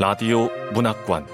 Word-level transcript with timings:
라디오 0.00 0.48
문학관 0.72 1.26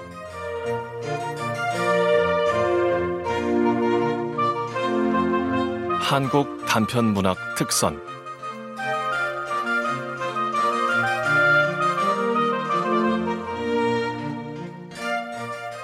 한국 6.01 6.67
단편 6.67 7.05
문학 7.15 7.37
특선 7.57 7.97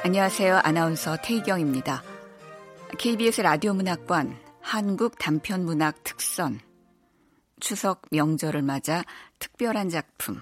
안녕하세요. 0.02 0.62
아나운서 0.64 1.16
태희경입니다. 1.22 2.02
KBS 2.98 3.42
라디오 3.42 3.74
문학관 3.74 4.36
한국 4.60 5.16
단편 5.20 5.64
문학 5.64 6.02
특선 6.02 6.58
추석 7.60 8.02
명절을 8.10 8.62
맞아 8.62 9.04
특별한 9.38 9.88
작품 9.88 10.40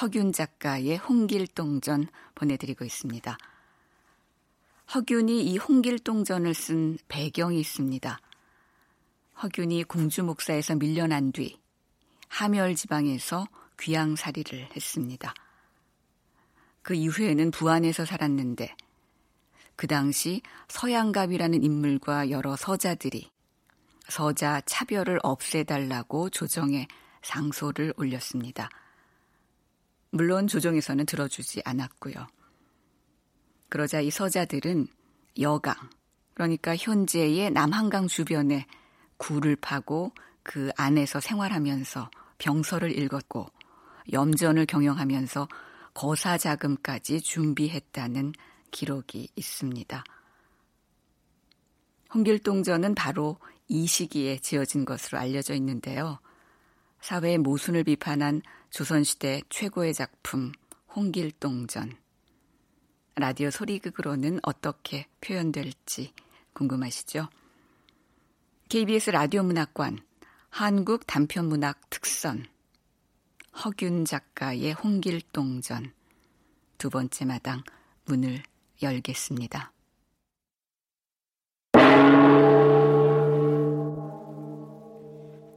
허균 0.00 0.32
작가의 0.32 0.96
홍길동전 0.96 2.06
보내드리고 2.34 2.86
있습니다. 2.86 3.36
허균이 4.94 5.44
이 5.44 5.58
홍길동전을 5.58 6.54
쓴 6.54 6.96
배경이 7.08 7.60
있습니다. 7.60 8.18
허균이 9.42 9.84
공주 9.84 10.24
목사에서 10.24 10.74
밀려난 10.76 11.32
뒤 11.32 11.58
하멸 12.28 12.74
지방에서 12.76 13.46
귀양살이를 13.78 14.70
했습니다. 14.74 15.34
그 16.82 16.94
이후에는 16.94 17.50
부안에서 17.50 18.06
살았는데 18.06 18.74
그 19.76 19.86
당시 19.86 20.40
서양갑이라는 20.68 21.62
인물과 21.62 22.30
여러 22.30 22.56
서자들이 22.56 23.30
서자 24.08 24.62
차별을 24.62 25.20
없애달라고 25.22 26.30
조정에 26.30 26.88
상소를 27.22 27.92
올렸습니다. 27.96 28.70
물론 30.10 30.46
조정에서는 30.46 31.06
들어주지 31.06 31.62
않았고요. 31.64 32.26
그러자 33.68 34.00
이 34.00 34.10
서자들은 34.10 34.88
여강, 35.40 35.74
그러니까 36.34 36.76
현재의 36.76 37.50
남한강 37.50 38.08
주변에 38.08 38.66
굴을 39.18 39.56
파고 39.56 40.12
그 40.42 40.70
안에서 40.76 41.20
생활하면서 41.20 42.10
병서를 42.38 42.98
읽었고 42.98 43.46
염전을 44.12 44.66
경영하면서 44.66 45.48
거사 45.94 46.38
자금까지 46.38 47.20
준비했다는 47.20 48.32
기록이 48.70 49.28
있습니다. 49.36 50.04
홍길동전은 52.12 52.94
바로 52.94 53.38
이 53.68 53.86
시기에 53.86 54.38
지어진 54.38 54.84
것으로 54.84 55.18
알려져 55.18 55.54
있는데요. 55.54 56.18
사회의 57.00 57.38
모순을 57.38 57.84
비판한 57.84 58.42
조선시대 58.70 59.42
최고의 59.48 59.94
작품 59.94 60.52
홍길동전. 60.94 61.96
라디오 63.16 63.50
소리극으로는 63.50 64.40
어떻게 64.42 65.06
표현될지 65.20 66.12
궁금하시죠? 66.52 67.28
KBS 68.68 69.10
라디오 69.10 69.42
문학관 69.42 69.98
한국 70.50 71.06
단편 71.06 71.48
문학 71.48 71.90
특선 71.90 72.46
허균 73.64 74.04
작가의 74.04 74.72
홍길동전 74.72 75.92
두 76.78 76.90
번째 76.90 77.24
마당 77.24 77.62
문을 78.04 78.42
열겠습니다. 78.82 79.72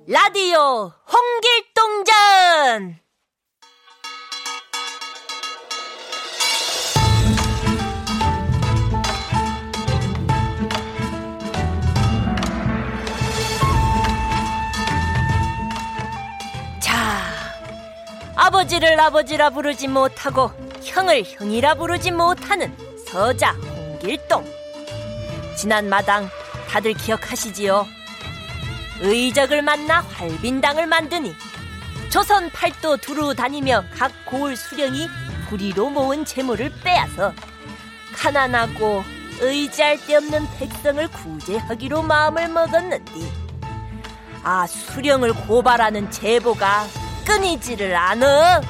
라디오 0.05 0.91
홍길동전 1.07 3.00
자 16.81 16.94
아버지를 18.35 18.99
아버지라 18.99 19.51
부르지 19.51 19.88
못하고 19.88 20.51
형을 20.83 21.23
형이라 21.23 21.75
부르지 21.75 22.11
못하는 22.11 22.75
서자 23.07 23.53
홍길동 23.53 24.45
지난 25.55 25.88
마당 25.88 26.28
다들 26.67 26.94
기억하시지요? 26.94 28.03
의적을 29.01 29.61
만나 29.61 30.01
활빈당을 30.01 30.87
만드니 30.87 31.35
조선 32.09 32.49
팔도 32.51 32.97
두루 32.97 33.33
다니며 33.33 33.83
각 33.91 34.11
고을 34.25 34.55
수령이 34.55 35.07
부리로 35.49 35.89
모은 35.89 36.25
재물을 36.25 36.71
빼앗아 36.83 37.33
가난하고 38.13 39.03
의지할 39.41 39.97
데 40.05 40.15
없는 40.15 40.47
백성을 40.57 41.07
구제하기로 41.07 42.03
마음을 42.03 42.47
먹었는디 42.49 43.31
아 44.43 44.67
수령을 44.67 45.33
고발하는 45.33 46.11
제보가 46.11 46.85
끊이지를 47.25 47.95
않어 47.95 48.61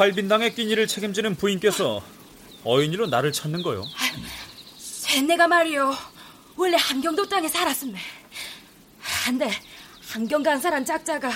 활빈당의 0.00 0.54
끼니를 0.54 0.86
책임지는 0.86 1.34
부인께서 1.36 2.02
어인이로 2.64 3.08
나를 3.08 3.32
찾는 3.32 3.62
거요. 3.62 3.84
쟤네가 5.02 5.46
말이요 5.46 5.94
원래 6.56 6.78
함경도 6.78 7.28
땅에 7.28 7.46
살았음네 7.48 7.98
한데 9.00 9.50
함경 10.10 10.42
간사란 10.42 10.86
작자가 10.86 11.30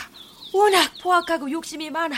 워낙 0.55 0.91
포악하고 1.03 1.51
욕심이 1.51 1.91
많아 1.91 2.17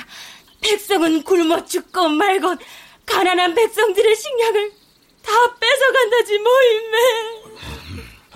백성은 0.61 1.25
굶어 1.25 1.65
죽건 1.65 2.17
말건 2.17 2.59
가난한 3.07 3.55
백성들의 3.55 4.15
식량을 4.15 4.73
다 5.23 5.33
뺏어간다지 5.59 6.39
뭐임매 6.39 6.99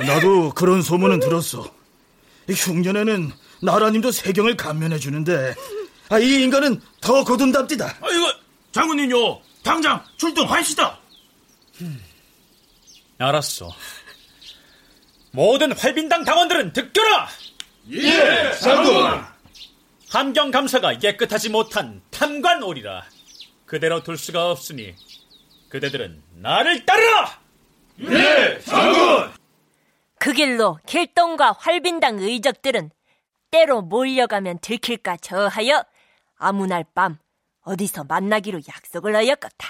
나도 0.08 0.52
그런 0.54 0.82
소문은 0.82 1.20
들었어. 1.20 1.72
이 2.48 2.52
흉년에는 2.54 3.30
나라님도 3.62 4.10
세경을 4.10 4.56
감면해 4.56 4.98
주는데 4.98 5.54
아, 6.10 6.18
이 6.18 6.42
인간은 6.42 6.80
더 7.00 7.22
거둔답디다. 7.24 7.86
아이고 8.02 8.26
장군님요 8.72 9.40
당장 9.62 10.04
출동하시다 10.16 10.98
알았어. 13.18 13.70
모든 15.32 15.72
활빈당 15.72 16.24
당원들은 16.24 16.72
듣거라! 16.72 17.28
예 17.92 18.52
장군 18.60 19.22
함경 20.10 20.50
감사가 20.50 20.98
깨끗하지 20.98 21.50
못한 21.50 22.02
탐관오리라. 22.10 23.04
그대로 23.66 24.02
둘 24.02 24.18
수가 24.18 24.50
없으니 24.50 24.94
그대들은 25.68 26.22
나를 26.38 26.84
따르라! 26.86 27.38
예 28.00 28.60
장군 28.64 29.30
그 30.18 30.32
길로 30.32 30.78
길동과 30.86 31.56
활빈당 31.58 32.18
의적들은 32.18 32.90
때로 33.52 33.82
몰려가면 33.82 34.58
들킬까 34.60 35.18
저하여 35.18 35.84
아무 36.40 36.66
날 36.66 36.84
밤 36.94 37.18
어디서 37.62 38.04
만나기로 38.04 38.60
약속을 38.66 39.14
하였겠다. 39.14 39.68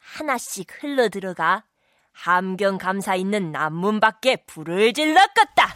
하나씩 0.00 0.66
흘러 0.82 1.08
들어가 1.08 1.64
함경 2.12 2.78
감사 2.78 3.14
있는 3.14 3.50
남문 3.52 3.98
밖에 3.98 4.36
불을 4.46 4.92
질렀겠다. 4.92 5.74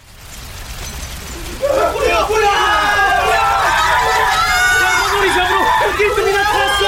우리 5.18 5.28
잡으로 5.34 5.96
길동이 5.96 6.32
나타났어! 6.32 6.86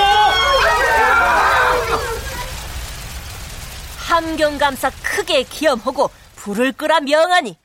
함경 3.99 4.59
감사 4.59 4.91
크게 4.91 5.44
기염하고 5.44 6.11
불을 6.37 6.73
끄라 6.73 7.00
명하니 7.00 7.59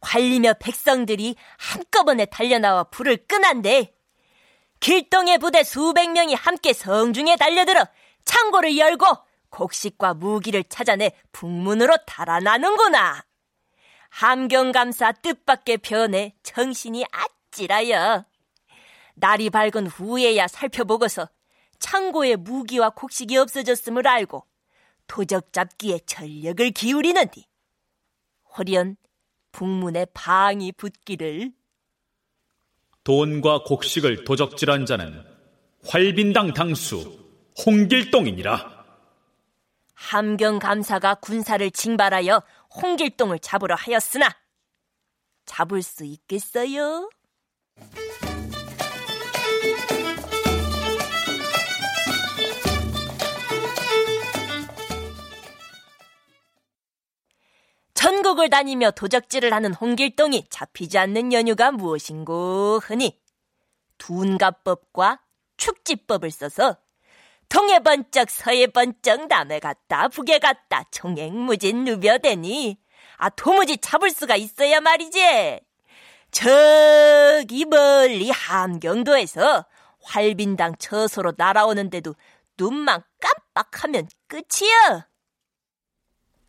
관리며 0.00 0.54
백성들이 0.60 1.36
한꺼번에 1.58 2.24
달려나와 2.26 2.84
불을 2.84 3.26
끄난데 3.28 3.95
길동의 4.86 5.38
부대 5.38 5.64
수백 5.64 6.12
명이 6.12 6.34
함께 6.34 6.72
성중에 6.72 7.34
달려들어 7.34 7.88
창고를 8.24 8.78
열고 8.78 9.04
곡식과 9.50 10.14
무기를 10.14 10.62
찾아내 10.62 11.10
북문으로 11.32 11.96
달아나는구나. 12.06 13.24
함경감사 14.10 15.10
뜻밖의 15.10 15.78
변에 15.78 16.36
정신이 16.44 17.04
아찔하여 17.10 18.26
날이 19.16 19.50
밝은 19.50 19.88
후에야 19.88 20.46
살펴보고서 20.46 21.28
창고에 21.80 22.36
무기와 22.36 22.90
곡식이 22.90 23.36
없어졌음을 23.38 24.06
알고 24.06 24.46
도적 25.08 25.52
잡기에 25.52 25.98
전력을 26.06 26.70
기울이는디 26.70 27.44
호련 28.56 28.96
북문에 29.50 30.06
방이 30.14 30.70
붙기를 30.70 31.50
돈과 33.06 33.62
곡식을 33.62 34.24
도적질한 34.24 34.84
자는 34.84 35.22
활빈당 35.86 36.54
당수 36.54 37.16
홍길동이니라. 37.64 38.84
함경 39.94 40.58
감사가 40.58 41.14
군사를 41.14 41.70
징발하여 41.70 42.42
홍길동을 42.82 43.38
잡으러 43.38 43.76
하였으나 43.76 44.28
잡을 45.44 45.82
수 45.82 46.04
있겠어요? 46.04 47.08
전국을 58.06 58.50
다니며 58.50 58.92
도적질을 58.92 59.52
하는 59.52 59.74
홍길동이 59.74 60.44
잡히지 60.48 60.96
않는 60.96 61.32
연유가 61.32 61.72
무엇인고 61.72 62.80
하니 62.84 63.20
둔가법과 63.98 65.22
축지법을 65.56 66.30
써서 66.30 66.76
동해 67.48 67.80
번쩍 67.80 68.30
서해 68.30 68.68
번쩍 68.68 69.26
남해 69.26 69.58
갔다 69.58 70.06
북에 70.06 70.38
갔다 70.38 70.84
총행무진 70.92 71.82
누벼대니 71.82 72.78
아 73.16 73.28
도무지 73.30 73.78
잡을 73.78 74.10
수가 74.10 74.36
있어야 74.36 74.80
말이지. 74.80 75.58
저기 76.30 77.64
멀리 77.64 78.30
함경도에서 78.30 79.66
활빈당 80.04 80.76
처소로 80.78 81.32
날아오는데도 81.36 82.14
눈만 82.56 83.02
깜빡하면 83.20 84.08
끝이야 84.28 85.08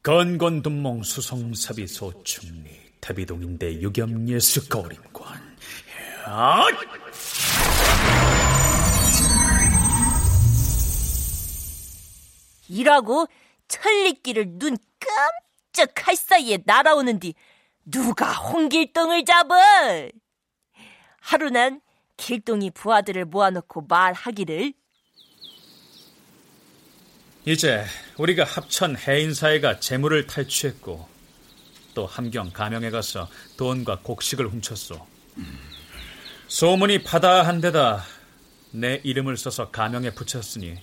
건건둔몽 0.08 1.04
수성사비 1.04 1.86
소충리 1.86 2.70
태비동인대 3.02 3.82
유겸예수 3.82 4.70
거림관 4.70 5.58
이라고 12.70 13.28
천리길을 13.68 14.58
눈 14.58 14.78
깜짝할 15.74 16.16
사이에 16.16 16.60
날아오는디 16.66 17.34
누가 17.84 18.32
홍길동을 18.32 19.26
잡아? 19.26 19.58
하루 21.20 21.50
난 21.50 21.82
길동이 22.16 22.72
부하들을 22.72 23.26
모아놓고 23.26 23.82
말하기를 23.82 24.72
이제 27.48 27.86
우리가 28.18 28.44
합천 28.44 28.98
해인사에 28.98 29.63
가 29.63 29.80
재물을 29.80 30.28
탈취했고 30.28 31.08
또 31.94 32.06
함경 32.06 32.52
감영에 32.52 32.90
가서 32.90 33.30
돈과 33.56 34.00
곡식을 34.04 34.50
훔쳤소. 34.50 35.00
소문이 36.50 37.04
파다한 37.04 37.62
데다 37.62 38.04
내 38.72 39.00
이름을 39.02 39.38
써서 39.38 39.72
감영에 39.72 40.10
붙였으니 40.14 40.78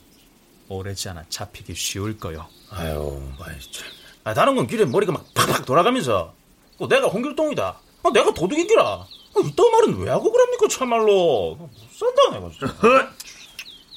오래지 0.68 1.10
않아 1.10 1.24
잡히기 1.28 1.74
쉬울 1.74 2.16
거요. 2.16 2.48
아유, 2.70 3.22
마이 3.38 3.60
참. 3.70 3.86
아, 4.24 4.32
다른 4.32 4.56
건 4.56 4.66
길에 4.66 4.86
머리가 4.86 5.12
막 5.12 5.34
팍팍 5.34 5.66
돌아가면서 5.66 6.34
어, 6.78 6.88
내가 6.88 7.08
홍길동이다. 7.08 7.78
어, 8.04 8.10
내가 8.10 8.32
도둑이기라. 8.32 8.82
어, 8.82 9.40
이딴 9.44 9.70
말은 9.70 9.98
왜 9.98 10.10
하고 10.10 10.32
그럽니까 10.32 10.66
참말로. 10.68 11.56
못 11.56 11.70
산다 11.92 12.30
내가 12.32 12.50
진짜. 12.50 13.12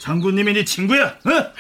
장군님이 0.02 0.52
네 0.52 0.66
친구야. 0.66 1.08
어? 1.08 1.54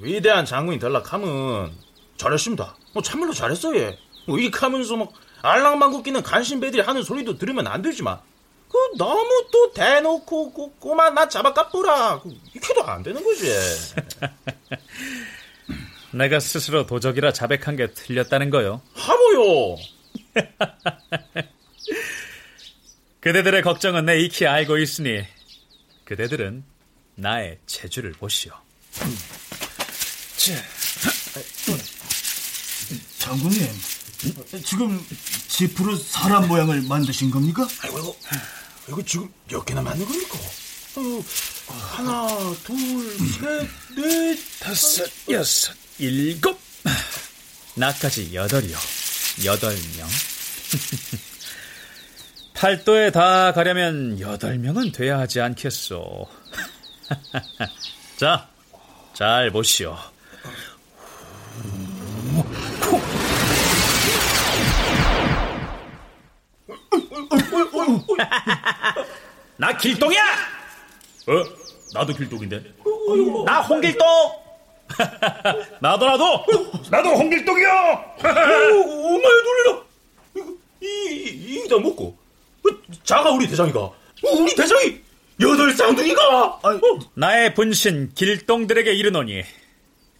위대한 0.00 0.44
장군이 0.44 0.78
될락하면 0.78 1.72
잘했습니다. 2.16 2.76
뭐 2.92 3.02
참말로 3.02 3.32
잘했어 3.32 3.76
얘. 3.76 3.98
뭐 4.26 4.38
이익하면서 4.38 4.96
막 4.96 5.12
알랑방구 5.42 6.02
끼는 6.02 6.22
간신배들이 6.22 6.82
하는 6.82 7.02
소리도 7.02 7.38
들으면 7.38 7.66
안 7.66 7.82
되지만 7.82 8.20
그 8.68 8.76
너무 8.96 9.48
또 9.52 9.72
대놓고 9.72 10.52
그 10.52 10.78
꼬마 10.78 11.10
나 11.10 11.28
잡아 11.28 11.52
까뿌라 11.52 12.20
그 12.20 12.34
이렇게도 12.54 12.84
안 12.84 13.02
되는 13.02 13.22
거지. 13.22 13.46
내가 16.12 16.40
스스로 16.40 16.86
도적이라 16.86 17.32
자백한 17.32 17.76
게 17.76 17.92
틀렸다는 17.92 18.50
거요. 18.50 18.82
하모요. 18.94 19.76
그대들의 23.20 23.62
걱정은 23.62 24.06
내 24.06 24.20
익히 24.20 24.46
알고 24.46 24.78
있으니 24.78 25.24
그대들은 26.04 26.64
나의 27.14 27.58
재주를 27.66 28.12
보시오. 28.12 28.52
장군님, 33.18 33.68
지금 34.64 35.04
지프로 35.48 35.96
사람 35.96 36.48
모양을 36.48 36.82
만드신 36.82 37.30
겁니까? 37.30 37.66
아이고 37.82 37.98
이거 37.98 38.16
이거 38.88 39.02
지금 39.02 39.32
몇 39.48 39.64
개나 39.64 39.82
맞는 39.82 40.04
겁니까? 40.04 40.38
어, 40.96 41.24
하나, 41.68 42.28
둘, 42.64 42.76
셋, 43.18 43.68
넷, 43.96 44.38
다섯, 44.60 45.10
여섯, 45.30 45.74
일곱. 45.98 46.60
나까지 47.74 48.34
여덟이요. 48.34 48.76
여덟 49.44 49.74
명. 49.96 50.08
팔도에 52.54 53.10
다 53.10 53.52
가려면 53.52 54.20
여덟 54.20 54.58
명은 54.58 54.92
돼야 54.92 55.18
하지 55.18 55.40
않겠소. 55.40 56.28
자, 58.18 58.48
잘 59.14 59.50
보시오. 59.50 60.11
나 69.56 69.76
길동이야. 69.76 70.20
어? 71.28 71.32
나도 71.94 72.12
길동인데. 72.14 72.62
나 73.46 73.60
홍길동. 73.60 74.06
나도 75.80 76.06
나도. 76.06 76.46
나도 76.90 77.08
홍길동이야. 77.10 77.70
엄마야 78.22 79.32
놀래라. 79.44 79.82
이 80.82 81.62
이다 81.64 81.78
먹고 81.78 82.16
자가 83.04 83.30
우리 83.30 83.46
대장이가 83.46 83.90
우리 84.22 84.54
대장이 84.54 85.00
여덟 85.40 85.72
쌍둥이가. 85.72 86.60
나의 87.14 87.54
분신 87.54 88.12
길동들에게 88.14 88.92
이르노니 88.92 89.42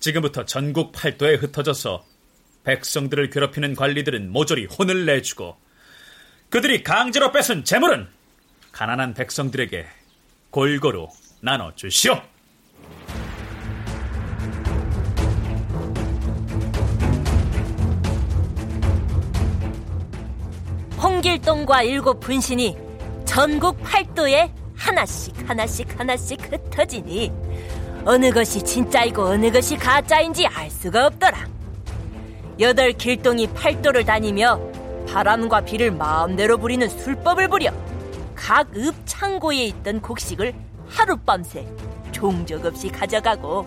지금부터 0.00 0.44
전국 0.44 0.92
팔도에 0.92 1.34
흩어져서 1.36 2.04
백성들을 2.64 3.30
괴롭히는 3.30 3.74
관리들은 3.74 4.30
모조리 4.30 4.66
혼을 4.66 5.06
내주고 5.06 5.56
그들이 6.52 6.82
강제로 6.82 7.32
뺏은 7.32 7.64
재물은 7.64 8.06
가난한 8.72 9.14
백성들에게 9.14 9.86
골고루 10.50 11.08
나눠 11.40 11.74
주시오. 11.74 12.20
홍길동과 21.02 21.84
일곱 21.84 22.20
분신이 22.20 22.76
전국 23.24 23.82
팔도에 23.82 24.52
하나씩 24.76 25.48
하나씩 25.48 25.98
하나씩 25.98 26.52
흩어지니 26.52 27.32
어느 28.04 28.30
것이 28.30 28.62
진짜이고 28.62 29.22
어느 29.22 29.50
것이 29.50 29.78
가짜인지 29.78 30.46
알 30.48 30.70
수가 30.70 31.06
없더라. 31.06 31.48
여덟 32.60 32.92
길동이 32.92 33.46
팔도를 33.54 34.04
다니며 34.04 34.81
바람과 35.08 35.62
비를 35.62 35.90
마음대로 35.90 36.58
부리는 36.58 36.88
술법을 36.88 37.48
부려 37.48 37.72
각 38.34 38.68
읍 38.76 38.94
창고에 39.04 39.66
있던 39.66 40.00
곡식을 40.00 40.54
하룻밤새 40.88 41.66
종적 42.12 42.64
없이 42.64 42.88
가져가고 42.88 43.66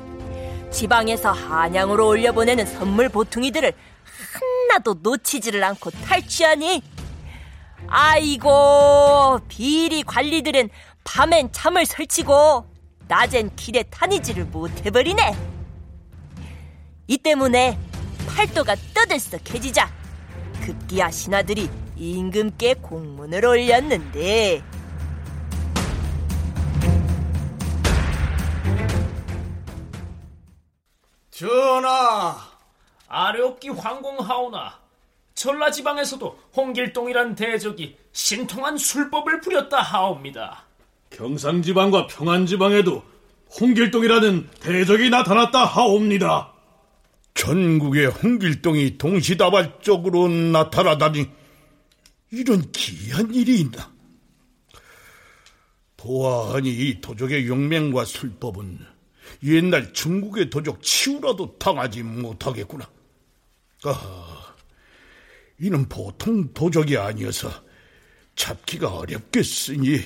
지방에서 0.71 1.31
한양으로 1.31 2.07
올려보내는 2.07 2.65
선물 2.65 3.09
보퉁이들을 3.09 3.73
하나도 4.69 4.97
놓치지를 5.01 5.63
않고 5.63 5.91
탈취하니 5.91 6.81
아이고 7.87 9.39
비리 9.47 10.03
관리들은 10.03 10.69
밤엔 11.03 11.51
잠을 11.51 11.85
설치고 11.85 12.65
낮엔 13.07 13.55
길에 13.55 13.83
다니지를 13.83 14.45
못해버리네. 14.45 15.35
이 17.07 17.17
때문에 17.17 17.77
팔도가 18.27 18.75
떠들썩해지자 18.95 19.89
급기야 20.61 21.11
신하들이 21.11 21.69
임금께 21.97 22.75
공문을 22.75 23.45
올렸는데 23.45 24.63
전하, 31.31 32.37
아래옵기 33.09 33.69
황공하오나 33.69 34.79
전라지방에서도 35.33 36.39
홍길동이란 36.55 37.35
대적이 37.35 37.97
신통한 38.13 38.77
술법을 38.77 39.41
부렸다 39.41 39.81
하옵니다. 39.81 40.63
경상지방과 41.09 42.07
평안지방에도 42.07 43.03
홍길동이라는 43.59 44.49
대적이 44.61 45.09
나타났다 45.09 45.65
하옵니다. 45.65 46.54
전국에 47.35 48.05
홍길동이 48.05 48.97
동시다발적으로 48.97 50.29
나타나다니 50.29 51.29
이런 52.31 52.71
기이한 52.71 53.33
일이 53.33 53.59
있나? 53.59 53.93
보아하니 55.97 56.69
이 56.69 57.01
도적의 57.01 57.47
용맹과 57.47 58.05
술법은 58.05 58.79
옛날 59.43 59.93
중국의 59.93 60.49
도적 60.49 60.81
치우라도 60.81 61.57
당하지 61.59 62.03
못하겠구나. 62.03 62.89
아, 63.83 64.55
이는 65.59 65.87
보통 65.89 66.53
도적이 66.53 66.97
아니어서 66.97 67.51
잡기가 68.35 68.95
어렵겠으니 68.95 69.99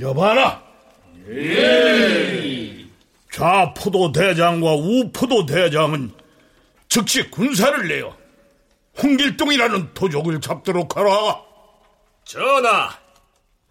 여봐라. 0.00 0.64
예. 1.28 2.81
좌포도 3.32 4.12
대장과 4.12 4.74
우포도 4.74 5.46
대장은 5.46 6.12
즉시 6.88 7.30
군사를 7.30 7.88
내어 7.88 8.14
홍길동이라는 9.02 9.94
도적을 9.94 10.40
잡도록 10.42 10.96
하라. 10.96 11.40
전하, 12.24 12.90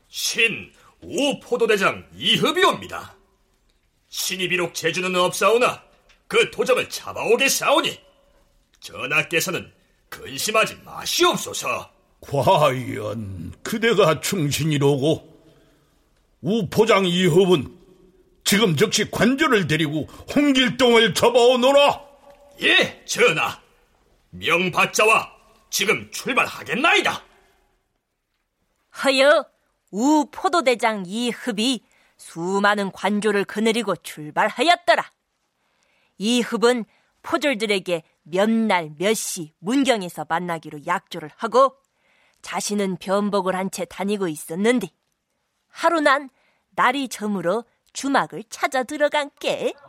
신 0.10 0.74
우포도대장 1.01 2.08
이흡이옵니다. 2.15 3.15
신이 4.10 4.50
비록 4.50 4.74
재주는 4.74 5.15
없사오나 5.15 5.84
그 6.27 6.50
도적을 6.50 6.89
잡아오게싸오니 6.89 8.00
전하께서는 8.80 9.72
근심하지 10.10 10.77
마시옵소서. 10.84 11.91
과연 12.22 13.53
그대가 13.62 14.20
충신이로고 14.20 15.30
우포장 16.41 17.06
이흡은 17.06 17.81
지금 18.44 18.76
즉시 18.76 19.10
관절을 19.10 19.68
데리고 19.68 20.06
홍길동을 20.36 21.14
잡아오너라. 21.14 22.02
예, 22.64 23.04
전하. 23.06 23.60
명받자와 24.32 25.32
지금 25.70 26.10
출발하겠나이다. 26.12 27.24
하여 28.90 29.46
우 29.92 30.26
포도대장 30.32 31.04
이흡이 31.06 31.82
수많은 32.18 32.92
관조를 32.92 33.46
거느리고 33.46 33.96
출발하였더라. 33.96 35.10
이흡은 36.18 36.86
포졸들에게 37.24 38.04
몇 38.24 38.50
날 38.50 38.90
몇 39.00 39.14
시 39.16 39.54
문경에서 39.60 40.26
만나기로 40.30 40.86
약조를 40.86 41.32
하고 41.36 41.76
자신은 42.42 42.98
변복을 42.98 43.56
한 43.56 43.70
채 43.72 43.86
다니고 43.86 44.28
있었는데 44.28 44.88
하루 45.68 46.00
난 46.02 46.30
날이 46.76 47.08
저물어 47.08 47.64
주막을 47.94 48.44
찾아 48.50 48.84
들어간 48.84 49.30
게. 49.40 49.74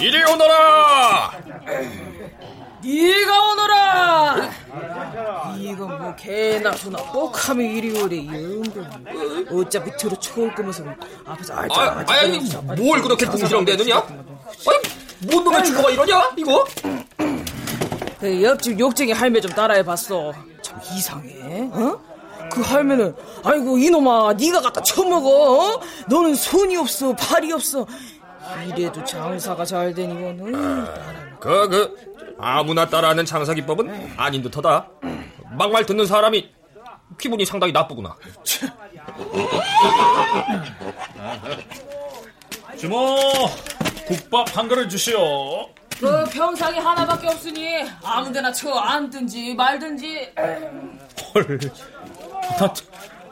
이리 0.00 0.22
오너라! 0.24 1.32
네가 2.82 3.52
오너라! 3.52 4.50
이거 5.58 5.86
뭐 5.86 6.14
개나 6.14 6.72
소나 6.72 6.98
꼭하면 7.10 7.66
이리 7.66 8.00
오래 8.00 8.16
이런데 8.16 8.80
어차피 9.50 9.90
들어 9.96 10.16
초을 10.18 10.54
거면서 10.54 10.84
앞에서 11.26 11.54
알자 11.54 11.80
아, 11.80 12.04
아니 12.06 12.38
뭘 12.76 13.02
그렇게 13.02 13.26
궁시렁대느냐? 13.26 13.96
아니 13.96 15.28
뭔 15.30 15.42
놈의 15.44 15.64
주모가 15.64 15.90
이러냐 15.90 16.30
이거? 16.36 16.64
그 18.20 18.42
옆집 18.42 18.78
욕쟁이 18.78 19.12
할매 19.12 19.40
좀 19.40 19.50
따라해봤어 19.52 20.32
참 20.62 20.80
이상해 20.94 21.68
어? 21.72 22.00
그 22.50 22.60
할매는 22.60 23.14
아이고 23.44 23.78
이놈아 23.78 24.34
네가 24.34 24.60
갖다 24.60 24.80
처먹어 24.82 25.28
어? 25.28 25.80
너는 26.08 26.34
손이 26.34 26.76
없어 26.76 27.14
팔이 27.14 27.52
없어 27.52 27.86
이래도 28.66 29.04
장사가 29.04 29.64
잘 29.64 29.92
되니 29.94 30.14
거는 30.14 30.52
그, 31.40 31.68
그, 31.68 32.34
아무나 32.38 32.86
따라하는 32.86 33.24
장사 33.24 33.52
기법은 33.54 34.14
아닌 34.16 34.42
듯하다. 34.42 34.88
막말 35.56 35.86
듣는 35.86 36.06
사람이 36.06 36.50
기분이 37.18 37.44
상당히 37.44 37.72
나쁘구나. 37.72 38.16
주모, 42.78 43.16
국밥 44.06 44.56
한 44.56 44.68
그릇 44.68 44.88
주시오. 44.88 45.68
그 45.98 46.24
평상이 46.26 46.78
하나밖에 46.78 47.26
없으니 47.26 47.84
아무데나 48.04 48.52
쳐 48.52 48.72
앉든지 48.72 49.54
말든지. 49.54 50.32
헐, 51.34 51.58
나 52.58 52.72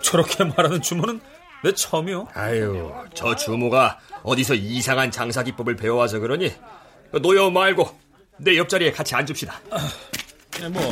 저렇게 0.03 0.45
말하는 0.45 0.81
주모는 0.83 1.21
내 1.65 1.73
처음이요. 1.73 2.29
아유, 2.35 2.93
저 3.15 3.35
주모가 3.35 3.99
어디서 4.23 4.55
이상한 4.55 5.11
장사 5.11 5.43
기법을 5.43 5.77
배워와서 5.77 6.19
그러니 6.21 6.53
노여 7.23 7.51
말고 7.51 7.89
내 8.39 8.57
옆자리에 8.59 8.93
같이 8.93 9.15
앉읍시다. 9.15 9.61
네, 10.61 10.69
뭐 10.69 10.83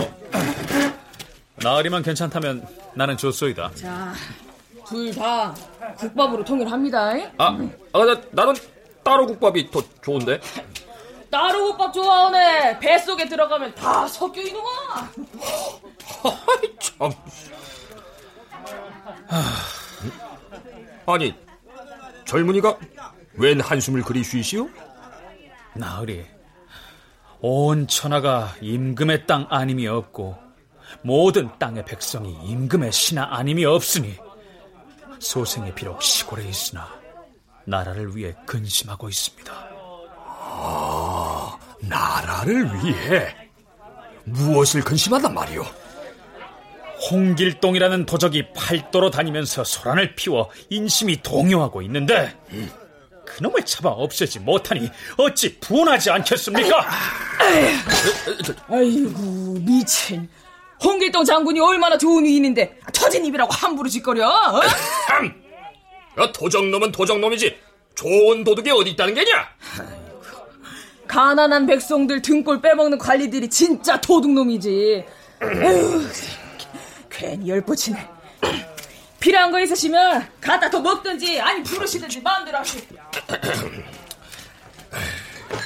나으리만 1.56 2.02
괜찮다면 2.02 2.66
나는 2.94 3.16
좋소이다. 3.16 3.72
자, 3.74 4.14
둘 4.88 5.14
다 5.14 5.54
국밥으로 5.96 6.44
통일합니다. 6.44 7.12
아, 7.38 7.58
아 7.92 8.04
나, 8.04 8.20
나는 8.32 8.54
따로 9.04 9.26
국밥이 9.26 9.70
더 9.70 9.82
좋은데. 10.02 10.40
따로 11.30 11.68
국밥 11.68 11.92
좋아하네. 11.92 12.78
뱃속에 12.78 13.28
들어가면 13.28 13.74
다 13.74 14.06
섞여 14.06 14.40
있는구나. 14.40 15.10
참. 16.78 17.12
아니, 21.06 21.34
젊은이가 22.24 22.78
웬 23.34 23.60
한숨을 23.60 24.02
그리 24.02 24.22
쉬시오? 24.22 24.68
나으리, 25.74 26.24
온 27.40 27.86
천하가 27.86 28.54
임금의 28.60 29.26
땅 29.26 29.46
아님이 29.50 29.86
없고 29.86 30.38
모든 31.02 31.50
땅의 31.58 31.84
백성이 31.84 32.38
임금의 32.44 32.92
신하 32.92 33.36
아님이 33.36 33.64
없으니 33.64 34.16
소생이 35.18 35.74
비록 35.74 36.02
시골에 36.02 36.44
있으나 36.44 36.88
나라를 37.64 38.16
위해 38.16 38.34
근심하고 38.46 39.08
있습니다. 39.08 39.52
아, 39.52 41.58
나라를 41.80 42.64
위해 42.82 43.34
무엇을 44.24 44.82
근심한단 44.82 45.34
말이오? 45.34 45.64
홍길동이라는 47.10 48.06
도적이 48.06 48.52
팔도로 48.54 49.10
다니면서 49.10 49.64
소란을 49.64 50.14
피워 50.14 50.50
인심이 50.70 51.22
동요하고 51.22 51.82
있는데 51.82 52.34
음. 52.52 52.70
그놈을 53.24 53.64
잡아 53.64 53.90
없애지 53.90 54.40
못하니 54.40 54.90
어찌 55.16 55.58
분하지 55.58 56.10
않겠습니까? 56.10 56.86
아이고 58.68 59.56
미친 59.60 60.28
홍길동 60.82 61.24
장군이 61.24 61.60
얼마나 61.60 61.96
좋은 61.96 62.24
위인인데 62.24 62.78
터진 62.92 63.24
입이라고 63.24 63.52
함부로 63.52 63.88
짓거려 63.88 64.28
어? 64.28 64.60
야, 66.20 66.32
도적놈은 66.32 66.92
도적놈이지 66.92 67.56
좋은 67.94 68.44
도둑이 68.44 68.70
어디 68.70 68.90
있다는 68.90 69.14
게냐? 69.14 69.48
가난한 71.06 71.66
백성들 71.66 72.22
등골 72.22 72.60
빼먹는 72.60 72.98
관리들이 72.98 73.48
진짜 73.48 74.00
도둑놈이지 74.00 75.04
에휴, 75.42 76.08
괜히 77.16 77.48
열뻗치네 77.48 78.14
필요한 79.24 79.50
거 79.50 79.58
있으시면 79.58 80.28
갖다 80.38 80.68
더 80.68 80.78
먹든지 80.80 81.40
아니 81.40 81.62
부르시든지 81.62 82.20
마음대로 82.20 82.58
하시. 82.58 82.78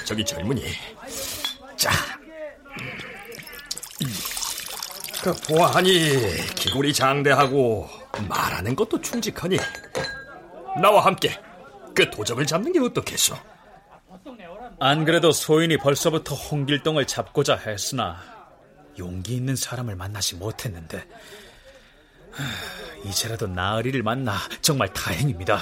저기 0.07 0.25
젊은이. 0.25 0.62
자. 1.76 1.90
그 5.21 5.35
보아하니 5.49 5.90
기골이 6.55 6.93
장대하고 6.93 7.90
말하는 8.28 8.76
것도 8.76 9.00
충직하니 9.00 9.59
나와 10.81 11.05
함께 11.05 11.37
그 11.97 12.09
도적을 12.09 12.47
잡는 12.47 12.73
게 12.73 12.78
어떻겠소? 12.78 13.35
안 14.78 15.05
그래도 15.05 15.33
소인이 15.33 15.78
벌써부터 15.78 16.37
홍길동을 16.37 17.09
잡고자 17.09 17.57
했으나 17.57 18.38
용기 18.99 19.35
있는 19.37 19.57
사람을 19.57 19.97
만나지 19.97 20.37
못했는데 20.37 21.05
이제라도 23.05 23.47
나으리를 23.47 24.02
만나 24.02 24.37
정말 24.61 24.93
다행입니다. 24.93 25.59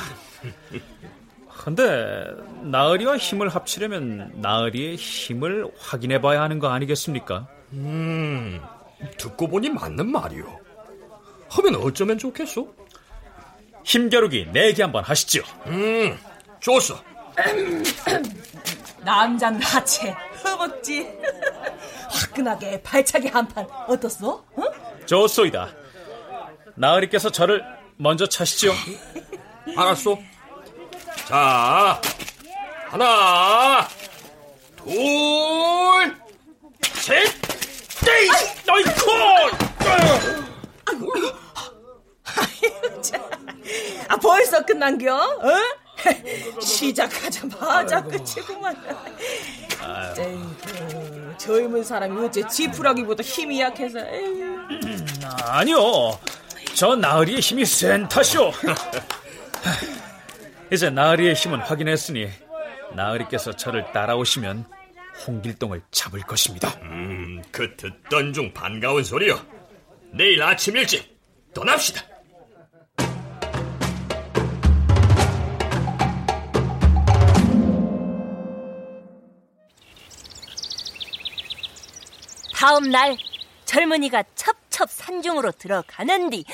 근데 1.49 2.25
나으리와 2.62 3.16
힘을 3.16 3.49
합치려면 3.49 4.33
나으리의 4.37 4.97
힘을 4.97 5.69
확인해 5.78 6.21
봐야 6.21 6.43
하는 6.43 6.59
거 6.59 6.69
아니겠습니까? 6.69 7.49
음, 7.73 8.61
듣고 9.19 9.49
보니 9.49 9.71
맞는 9.71 10.11
말이오. 10.11 10.61
하면 11.49 11.75
어쩌면 11.76 12.19
좋겠소? 12.19 12.75
힘겨루기 13.85 14.49
내기 14.52 14.83
한번 14.83 15.05
하시죠. 15.05 15.43
음, 15.66 16.16
좋소. 16.61 16.97
남잔 19.05 19.61
하체 19.62 20.14
허벅지 20.46 21.08
화끈하게 22.10 22.82
발차기 22.82 23.28
한 23.28 23.46
판 23.48 23.66
어떻소? 23.88 24.44
어? 24.56 24.62
좋소이다. 25.06 25.68
나으리께서 26.74 27.30
저를 27.30 27.64
먼저 27.96 28.26
차시죠. 28.26 28.72
알았소. 29.76 30.18
자, 31.26 32.00
하나, 32.88 33.88
둘, 34.76 36.16
셋, 36.94 37.24
넷! 38.04 38.70
어이쿠! 38.70 39.10
아이고, 42.36 43.00
참, 43.02 43.22
벌써 44.22 44.64
끝난겨? 44.64 45.14
어? 45.16 45.52
시작하자마자 46.60 48.02
끝이구만. 48.02 48.76
에이구, 50.18 51.34
젊은 51.38 51.84
사람이 51.84 52.25
어째 52.26 52.46
지푸라기보다 52.48 53.22
힘이 53.22 53.60
약해서. 53.60 54.00
에휴. 54.00 54.56
아니요. 55.42 56.18
저 56.75 56.96
나으리의 56.96 57.40
힘이 57.40 57.64
센 57.64 58.08
탓이오. 58.08 58.50
이제 60.72 60.90
나으리의 60.90 61.34
힘은 61.34 61.60
확인했으니 61.60 62.28
나으리께서 62.94 63.52
저를 63.52 63.84
따라오시면 63.92 64.64
홍길동을 65.26 65.82
잡을 65.90 66.20
것입니다. 66.20 66.68
음, 66.82 67.42
그 67.50 67.75
듣던 67.76 68.32
중 68.32 68.52
반가운 68.52 69.02
소리요. 69.04 69.40
내일 70.12 70.42
아침 70.42 70.76
일찍 70.76 71.16
떠납시다. 71.54 72.02
다음 82.66 82.90
날 82.90 83.16
젊은이가 83.64 84.25
첩첩 84.35 84.90
산중으로 84.90 85.52
들어가는디 85.52 86.44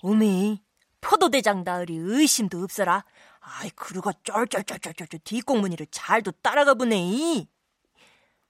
오메 0.00 0.60
포도대장 1.00 1.64
나으리 1.64 1.96
의심도 1.96 2.62
없어라 2.62 3.04
아이 3.40 3.70
그루가 3.70 4.12
쩔쩔쩔쩔쩔 4.22 5.08
뒷공무니를 5.24 5.88
잘도 5.90 6.30
따라가 6.42 6.74
보네 6.74 7.48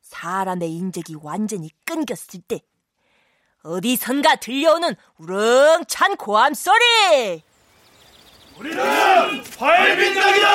사람의 0.03 0.71
인적이 0.71 1.17
완전히 1.23 1.71
끊겼을 1.87 2.43
때 2.47 2.61
어디선가 3.63 4.37
들려오는 4.37 4.95
우렁찬 5.17 6.19
고함 6.19 6.53
소리 6.53 7.43
우리는 8.59 9.43
활빈당이다! 9.57 10.51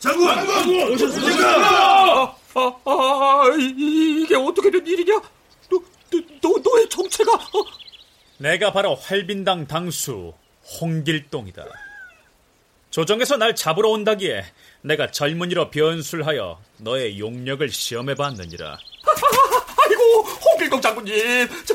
장군! 0.00 0.34
장군! 0.34 0.92
오셨습니까? 0.94 2.43
아, 2.54 2.72
아, 2.84 3.42
이 3.58 4.26
게 4.28 4.36
어떻게 4.36 4.70
된 4.70 4.86
일이냐? 4.86 5.20
너, 5.70 5.80
너, 6.40 6.48
너의 6.62 6.88
정체가? 6.88 7.32
어? 7.34 7.64
내가 8.38 8.72
바로 8.72 8.94
활빈당 8.94 9.66
당수 9.66 10.32
홍길동이다. 10.80 11.64
조정에서 12.90 13.36
날 13.36 13.54
잡으러 13.56 13.90
온다기에 13.90 14.44
내가 14.82 15.10
젊은이로 15.10 15.70
변술하여 15.70 16.60
너의 16.78 17.18
용력을 17.18 17.68
시험해봤느니라. 17.68 18.78
아이고, 19.76 20.02
홍길동 20.22 20.80
장군님, 20.80 21.48
저, 21.66 21.74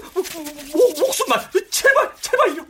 목, 0.74 1.00
목숨만 1.00 1.42
제발, 1.70 2.12
제발요. 2.22 2.66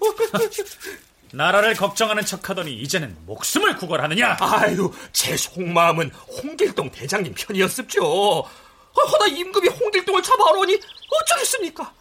나라를 1.32 1.76
걱정하는 1.76 2.26
척하더니 2.26 2.74
이제는 2.74 3.18
목숨을 3.26 3.76
구걸하느냐? 3.78 4.38
아유, 4.40 4.92
제 5.14 5.38
속마음은 5.38 6.12
홍길동 6.12 6.92
대장님 6.92 7.34
편이었습죠. 7.36 8.02
허나 8.02 9.26
임금이 9.28 9.70
홍길동을 9.70 10.24
잡아오니 10.24 10.80
어쩌겠습니까? 11.22 11.94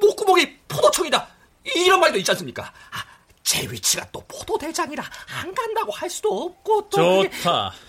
목구멍이 0.00 0.58
포도청이다. 0.68 1.28
이런 1.76 2.00
말도 2.00 2.18
있지 2.18 2.30
않습니까? 2.32 2.64
아, 2.64 3.04
제 3.42 3.62
위치가 3.70 4.06
또 4.10 4.24
포도대장이라 4.26 5.02
안 5.40 5.54
간다고 5.54 5.92
할 5.92 6.10
수도 6.10 6.44
없고 6.44 6.88
또 6.90 7.24
좋다. 7.24 7.70
그게... 7.70 7.84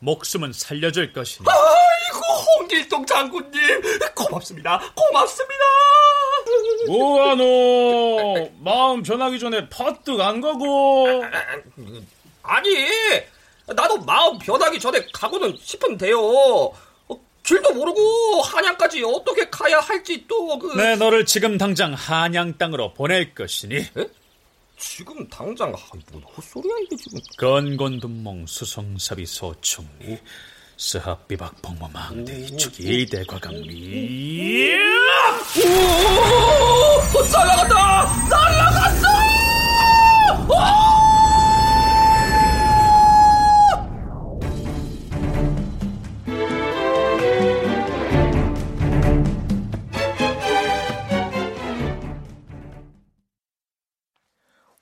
목숨은 0.00 0.52
살려줄 0.52 1.12
것이니. 1.12 1.46
아이고 1.46 2.24
홍길동 2.58 3.04
장군님 3.04 3.82
고맙습니다. 4.14 4.80
고맙습니다. 4.94 5.64
뭐하노? 6.86 8.50
마음 8.60 9.02
변하기 9.02 9.38
전에 9.38 9.68
퍼뜩 9.68 10.20
안 10.20 10.40
가고. 10.40 11.22
아니 12.42 12.68
나도 13.66 13.98
마음 13.98 14.38
변하기 14.38 14.78
전에 14.80 15.06
가고는 15.12 15.56
싶은데요. 15.60 16.18
길도 17.42 17.72
모르고 17.72 18.42
한양까지 18.42 19.02
어떻게 19.02 19.48
가야 19.48 19.80
할지 19.80 20.24
또 20.28 20.58
그. 20.58 20.76
네, 20.76 20.94
너를 20.96 21.26
지금 21.26 21.58
당장 21.58 21.92
한양 21.94 22.58
땅으로 22.58 22.92
보낼 22.94 23.34
것이니. 23.34 23.76
에? 23.76 24.06
지금 24.78 25.28
당장 25.28 25.74
아, 25.74 25.78
뭔 26.10 26.22
헛소리야 26.22 26.72
이게 26.82 26.96
지금. 26.96 27.18
건곤둔몽 27.38 28.46
수성사비 28.46 29.26
소충리 29.26 30.18
스합 30.80 31.28
비박 31.28 31.60
봉모망 31.60 32.24
대 32.24 32.46
축 32.56 32.80
이 32.80 33.04
대과강리. 33.04 34.78
오! 35.60 37.22
날라갔다! 37.30 37.74
날라갔어! 38.30 39.08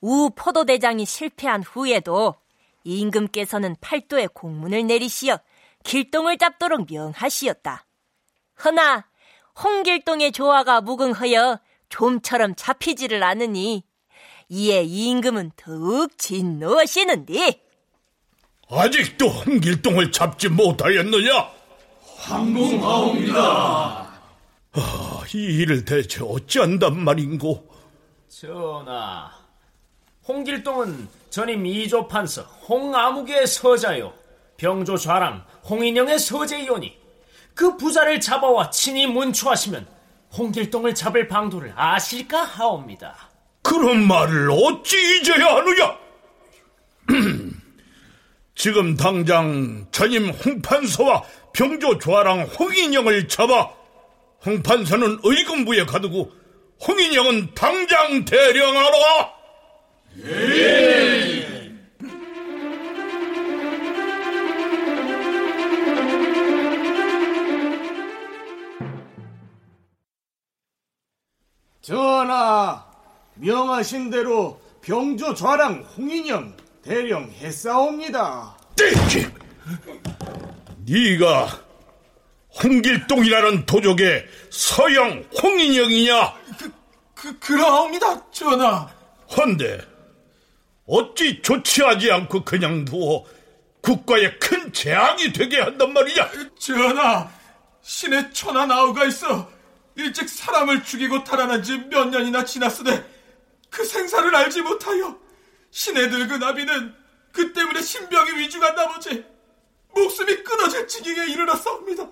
우 0.01 0.29
포도대장이 0.33 1.05
실패한 1.05 1.63
후에도 1.63 2.35
임금께서는 2.85 3.75
팔도에 3.81 4.27
공문을 4.27 4.87
내리시어 4.87 5.39
길동을 5.83 6.37
잡도록 6.37 6.87
명하시었다. 6.91 7.85
허나 8.63 9.05
홍길동의 9.61 10.31
조화가 10.31 10.81
무궁하여 10.81 11.59
좀처럼 11.89 12.55
잡히지를 12.55 13.23
않으니 13.23 13.83
이에 14.49 14.83
임금은 14.83 15.51
더욱 15.55 16.17
진노하시는데 16.17 17.61
아직도 18.69 19.27
홍길동을 19.27 20.11
잡지 20.11 20.47
못하였느냐? 20.49 21.49
황공하옵니다. 22.17 23.39
아, 24.71 25.23
이 25.33 25.37
일을 25.37 25.85
대체 25.85 26.23
어찌한단 26.23 26.99
말인고? 26.99 27.67
전하, 28.27 29.31
홍길동은 30.27 31.07
전임 31.31 31.65
이조 31.65 32.07
판서 32.07 32.43
홍아무개의 32.43 33.47
서자요 33.47 34.13
병조 34.59 34.97
좌랑 34.97 35.45
홍인영의 35.69 36.19
서재이오니 36.19 36.97
그 37.55 37.77
부자를 37.77 38.19
잡아와 38.19 38.69
친히 38.69 39.07
문초하시면 39.07 39.87
홍길동을 40.37 40.93
잡을 40.93 41.27
방도를 41.27 41.73
아실까 41.75 42.43
하옵니다. 42.43 43.29
그런 43.63 44.05
말을 44.05 44.51
어찌 44.51 44.97
잊어야 45.17 45.55
하느냐? 45.55 45.97
지금 48.53 48.95
당장 48.97 49.87
전임 49.91 50.29
홍판서와 50.29 51.23
병조 51.53 51.97
좌랑 51.97 52.41
홍인영을 52.41 53.27
잡아 53.27 53.69
홍판서는 54.45 55.19
의금부에 55.23 55.85
가두고 55.85 56.31
홍인영은 56.85 57.55
당장 57.55 58.25
대령하라! 58.25 59.33
예. 60.25 61.08
전하, 71.89 72.85
명하신 73.33 74.11
대로 74.11 74.61
병조 74.79 75.33
좌랑 75.33 75.83
홍인영 75.97 76.55
대령 76.83 77.23
했사옵니다. 77.31 78.55
네가 80.85 81.47
홍길동이라는 82.61 83.65
도적의 83.65 84.23
서영 84.51 85.23
홍인영이냐? 85.41 86.33
그, 86.59 86.71
그, 87.15 87.39
그러옵니다, 87.39 88.29
전하. 88.29 88.87
헌데 89.35 89.79
어찌 90.85 91.41
조치하지 91.41 92.11
않고 92.11 92.45
그냥 92.45 92.85
두어 92.85 93.25
국가에 93.81 94.37
큰 94.37 94.71
재앙이 94.71 95.33
되게 95.33 95.59
한단 95.59 95.91
말이냐? 95.91 96.29
전하, 96.59 97.27
신의 97.81 98.31
천하 98.31 98.67
나우가 98.67 99.05
있어 99.05 99.58
일찍 99.95 100.29
사람을 100.29 100.83
죽이고 100.83 101.23
달아난 101.23 101.61
지 101.63 101.77
몇 101.89 102.05
년이나 102.09 102.45
지났으되 102.45 103.03
그 103.69 103.83
생사를 103.85 104.33
알지 104.35 104.61
못하여 104.61 105.19
신의 105.71 106.07
늙은 106.09 106.41
아비는 106.41 106.95
그 107.31 107.53
때문에 107.53 107.81
신병이 107.81 108.37
위중한 108.39 108.75
나머지 108.75 109.23
목숨이 109.93 110.43
끊어질 110.43 110.87
지경에 110.87 111.31
이르렀사옵니다. 111.31 112.07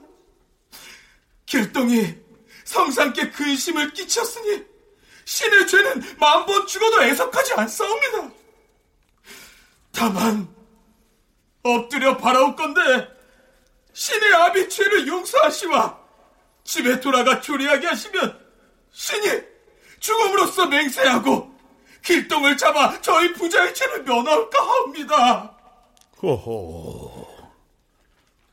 길동이 1.45 2.15
성상께 2.65 3.31
근심을 3.31 3.93
끼쳤으니 3.93 4.65
신의 5.25 5.67
죄는 5.67 6.17
만 6.19 6.45
번 6.45 6.65
죽어도 6.67 7.01
애석하지 7.03 7.53
않사옵니다. 7.53 8.31
다만 9.93 10.47
엎드려 11.63 12.17
바라옵건대 12.17 12.81
신의 13.93 14.33
아비 14.33 14.69
죄를 14.69 15.07
용서하시와 15.07 15.96
집에 16.67 16.99
돌아가 16.99 17.39
조리하게 17.39 17.87
하시면 17.87 18.37
신이 18.91 19.41
죽음으로써 19.99 20.67
맹세하고 20.67 21.49
길동을 22.03 22.57
잡아 22.57 23.01
저희 23.01 23.33
부자의 23.33 23.73
죄를 23.73 24.03
면할까 24.03 24.61
합니다. 24.61 25.57
호호. 26.21 27.25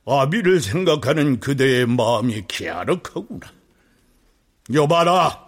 아비를 0.07 0.61
생각하는 0.61 1.41
그대의 1.41 1.87
마음이 1.87 2.45
기아륵하구나. 2.47 3.53
여봐라. 4.73 5.47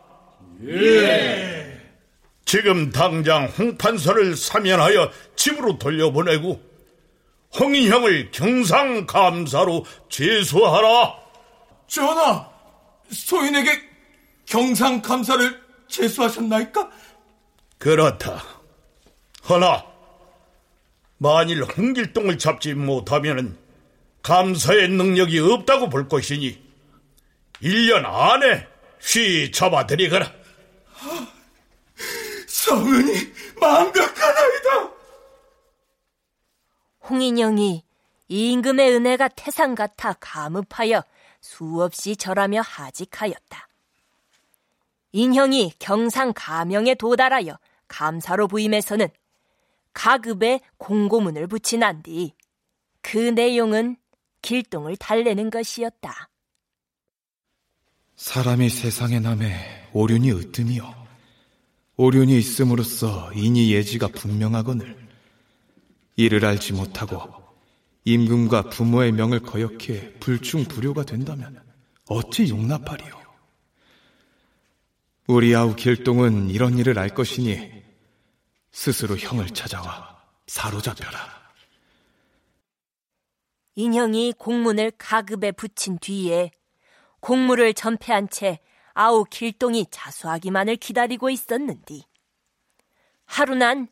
예. 0.66 1.80
지금 2.44 2.90
당장 2.90 3.46
홍판서를 3.46 4.34
사면하여 4.34 5.10
집으로 5.36 5.78
돌려보내고 5.78 6.60
홍인형을 7.58 8.30
경상감사로 8.32 9.84
제수하라. 10.08 11.14
전하, 11.86 12.55
소인에게 13.10 13.82
경상감사를 14.46 15.62
제수하셨나이까? 15.88 16.90
그렇다. 17.78 18.42
허나 19.48 19.84
만일 21.18 21.62
홍길동을 21.64 22.38
잡지 22.38 22.74
못하면 22.74 23.58
감사의 24.22 24.88
능력이 24.88 25.38
없다고 25.38 25.88
볼 25.88 26.08
것이니 26.08 26.62
1년 27.62 28.04
안에 28.04 28.66
쉬 28.98 29.50
잡아들이거라. 29.52 30.32
성은이 32.48 33.32
망각하나이다. 33.60 34.90
홍인영이 37.08 37.84
임금의 38.28 38.94
은혜가 38.94 39.28
태산 39.28 39.74
같아 39.76 40.14
감읍하여 40.14 41.04
수없이 41.46 42.16
절하며 42.16 42.60
하직하였다. 42.62 43.68
인형이 45.12 45.72
경상 45.78 46.32
가명에 46.34 46.94
도달하여 46.94 47.58
감사로 47.88 48.48
부임해서는 48.48 49.08
가급에 49.92 50.60
공고문을 50.78 51.46
붙인한 51.46 52.02
뒤 52.02 52.34
그 53.08 53.18
내용은 53.18 53.96
길동을 54.42 54.96
달래는 54.96 55.50
것이었다. 55.50 56.28
사람이 58.16 58.68
세상에 58.68 59.20
남에 59.20 59.88
오륜이 59.92 60.32
으뜸이요. 60.32 61.06
오륜이 61.98 62.36
있음으로써 62.36 63.32
인이 63.32 63.72
예지가 63.72 64.08
분명하거늘 64.08 64.96
이를 66.16 66.44
알지 66.44 66.72
못하고 66.72 67.45
임금과 68.06 68.70
부모의 68.70 69.10
명을 69.10 69.40
거역해 69.40 70.14
불충불효가 70.20 71.02
된다면 71.02 71.60
어찌 72.08 72.48
용납하리요? 72.48 73.26
우리 75.26 75.56
아우 75.56 75.74
길동은 75.74 76.50
이런 76.50 76.78
일을 76.78 77.00
알 77.00 77.08
것이니 77.08 77.82
스스로 78.70 79.16
형을 79.16 79.48
찾아와 79.48 80.22
사로잡혀라. 80.46 81.18
인형이 83.74 84.34
공문을 84.38 84.92
가급에 84.96 85.50
붙인 85.50 85.98
뒤에 85.98 86.52
공물을 87.18 87.74
전폐한 87.74 88.28
채 88.28 88.60
아우 88.94 89.24
길동이 89.24 89.84
자수하기만을 89.90 90.76
기다리고 90.76 91.28
있었는디. 91.28 92.04
하루 93.24 93.56
난 93.56 93.88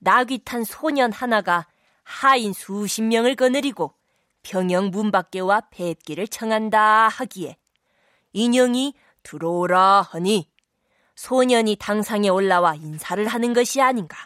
낙이 0.00 0.40
탄 0.44 0.64
소년 0.64 1.12
하나가 1.12 1.68
하인 2.04 2.52
수십 2.52 3.02
명을 3.02 3.34
거느리고 3.34 3.94
병영 4.42 4.90
문 4.90 5.10
밖에 5.10 5.40
와 5.40 5.62
뵙기를 5.70 6.28
청한다 6.28 7.08
하기에 7.08 7.56
인형이 8.32 8.94
들어오라 9.22 10.02
하니 10.02 10.50
소년이 11.16 11.76
당상에 11.76 12.28
올라와 12.28 12.74
인사를 12.74 13.26
하는 13.26 13.52
것이 13.52 13.80
아닌가. 13.80 14.16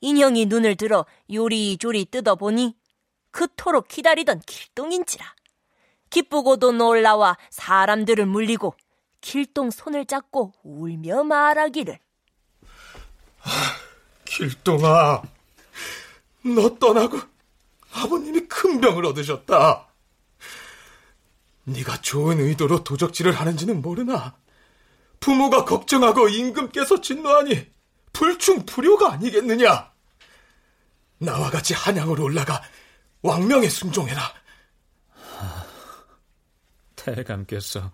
인형이 0.00 0.46
눈을 0.46 0.76
들어 0.76 1.06
요리조리 1.32 2.06
뜯어보니 2.06 2.76
그토록 3.30 3.88
기다리던 3.88 4.40
길동인지라. 4.46 5.24
기쁘고도 6.10 6.72
놀라와 6.72 7.36
사람들을 7.50 8.26
물리고 8.26 8.74
길동 9.20 9.70
손을 9.70 10.04
잡고 10.06 10.52
울며 10.62 11.24
말하기를. 11.24 11.98
길동아, 14.24 15.22
너 16.44 16.76
떠나고 16.78 17.20
아버님이 17.92 18.46
큰 18.48 18.80
병을 18.80 19.06
얻으셨다. 19.06 19.88
네가 21.64 22.00
좋은 22.02 22.40
의도로 22.40 22.84
도적질을 22.84 23.32
하는지는 23.32 23.80
모르나 23.80 24.36
부모가 25.20 25.64
걱정하고 25.64 26.28
임금께서 26.28 27.00
진노하니 27.00 27.70
불충불효가 28.12 29.12
아니겠느냐. 29.12 29.92
나와 31.18 31.50
같이 31.50 31.72
한양으로 31.72 32.24
올라가 32.24 32.62
왕명에 33.22 33.68
순종해라. 33.68 34.34
태감께서 36.96 37.90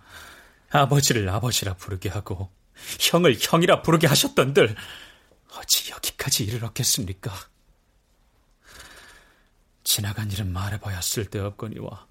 아버지를 0.70 1.28
아버지라 1.28 1.74
부르게 1.74 2.08
하고 2.08 2.50
형을 2.98 3.36
형이라 3.40 3.82
부르게 3.82 4.06
하셨던들 4.06 4.74
어찌 5.56 5.90
여기까지 5.92 6.44
이르렀겠습니까? 6.44 7.32
지나간 9.90 10.30
일은 10.30 10.52
말해봐야 10.52 11.00
쓸데없거니와 11.00 12.06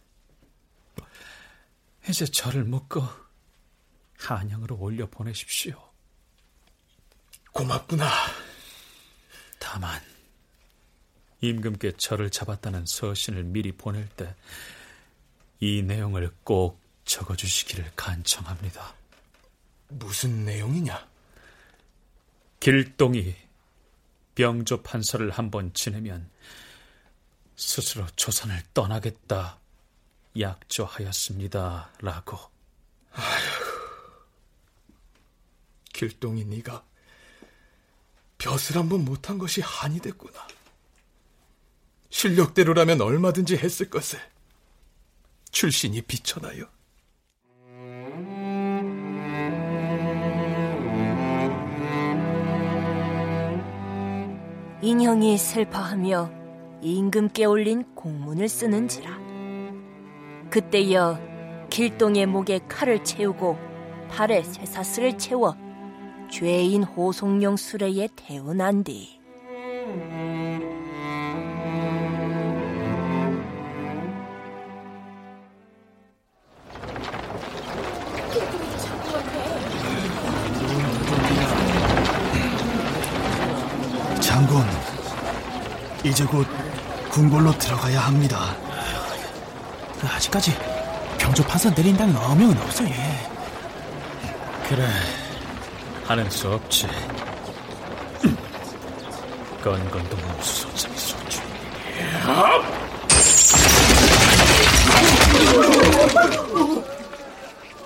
이제 2.10 2.26
저를 2.26 2.66
묶어 2.66 3.08
한양으로 4.18 4.78
올려 4.78 5.08
보내십시오. 5.10 5.82
고맙구나. 7.54 8.10
다만 9.60 10.02
임금께 11.40 11.94
저를 11.98 12.30
잡았다는 12.30 12.86
서신을 12.86 13.44
미리 13.44 13.72
보낼 13.72 14.10
때 14.10 14.36
이 15.62 15.82
내용을 15.82 16.32
꼭 16.44 16.80
적어주시기를 17.06 17.92
간청합니다. 17.96 18.94
무슨 19.90 20.46
내용이냐? 20.46 21.08
길동이 22.60 23.36
병조 24.36 24.84
판서를 24.84 25.32
한번 25.32 25.74
지내면 25.74 26.30
스스로 27.60 28.08
조선을 28.16 28.64
떠나겠다 28.74 29.60
약조하였습니다. 30.40 31.92
라고. 32.00 32.38
아휴, 33.12 34.96
길동이 35.92 36.46
네가 36.46 36.86
벼슬 38.38 38.78
한번 38.78 39.04
못한 39.04 39.38
것이 39.38 39.60
한이 39.60 40.00
됐구나. 40.00 40.48
실력대로라면 42.10 43.02
얼마든지 43.02 43.58
했을 43.58 43.90
것을 43.90 44.20
출신이 45.52 46.02
비천하여. 46.04 46.66
인형이 54.82 55.38
슬퍼하며 55.38 56.39
임금께 56.82 57.46
올린 57.46 57.84
공문을 57.96 58.48
쓰는지라. 58.48 59.18
그때여 60.50 61.20
길동의 61.70 62.26
목에 62.26 62.60
칼을 62.68 63.04
채우고 63.04 63.58
팔에 64.10 64.44
쇠사슬을 64.44 65.18
채워 65.18 65.56
죄인 66.32 66.84
호송용 66.84 67.58
수레에 67.58 68.08
태운한 68.16 68.84
뒤 68.84 69.20
이제 86.10 86.26
곧 86.26 86.48
궁궐로 87.10 87.58
들어가야 87.58 88.00
합니다. 88.02 88.56
아직까지 90.16 90.56
병조 91.18 91.44
판사 91.44 91.70
내린다는 91.70 92.16
어명은 92.16 92.58
없어 92.62 92.84
예. 92.86 93.30
그래, 94.68 94.88
하는 96.06 96.30
수 96.30 96.48
없지. 96.50 96.88
건건도 99.64 100.16
무수성성이 100.38 100.98
소주. 100.98 101.40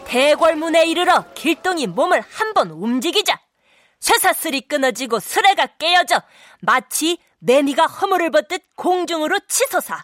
대궐문에 0.05 0.85
이르러 0.85 1.25
길동이 1.33 1.87
몸을 1.87 2.23
한번 2.31 2.69
움직이자 2.69 3.39
쇠사슬이 4.03 4.67
끊어지고 4.67 5.21
수레가 5.21 5.65
깨어져 5.79 6.21
마치 6.59 7.17
매미가 7.39 7.85
허물을 7.85 8.31
벗듯 8.31 8.61
공중으로 8.75 9.39
치솟아 9.47 10.03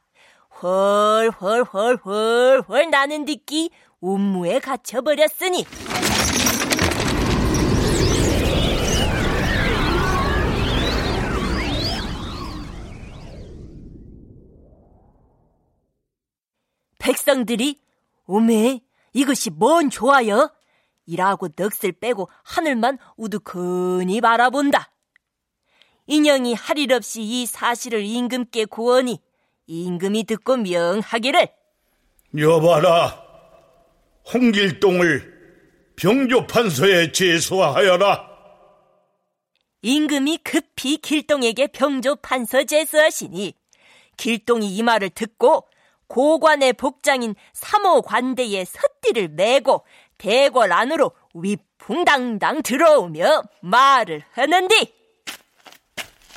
훨훨훨훨훨 0.61 2.89
나는 2.91 3.25
딛기 3.25 3.71
음무에 4.01 4.59
갇혀버렸으니 4.59 5.65
백성들이 16.99 17.81
오메 18.27 18.79
이것이 19.11 19.49
뭔 19.49 19.89
좋아요? 19.89 20.53
이라고 21.09 21.47
넋을 21.49 21.93
빼고 21.99 22.29
하늘만 22.43 22.97
우두커니 23.17 24.21
바라본다. 24.21 24.91
인형이 26.07 26.53
할 26.53 26.77
일 26.77 26.93
없이 26.93 27.21
이 27.21 27.45
사실을 27.45 28.03
임금께 28.03 28.65
구하니 28.65 29.19
임금이 29.67 30.23
듣고 30.25 30.57
명하기를 30.57 31.49
여봐라 32.37 33.23
홍길동을 34.31 35.39
병조판서에 35.95 37.11
제소하여라 37.11 38.29
임금이 39.81 40.37
급히 40.43 40.97
길동에게 40.97 41.67
병조판서 41.67 42.63
제수하시니 42.65 43.53
길동이 44.17 44.75
이 44.75 44.83
말을 44.83 45.09
듣고 45.11 45.67
고관의 46.07 46.73
복장인 46.73 47.35
삼호 47.53 48.01
관대에 48.01 48.65
섯띠를 48.65 49.29
메고 49.29 49.85
대궐 50.19 50.71
안으로 50.71 51.13
위풍당당 51.33 52.61
들어오며 52.61 53.41
말을 53.61 54.21
하는디 54.33 54.93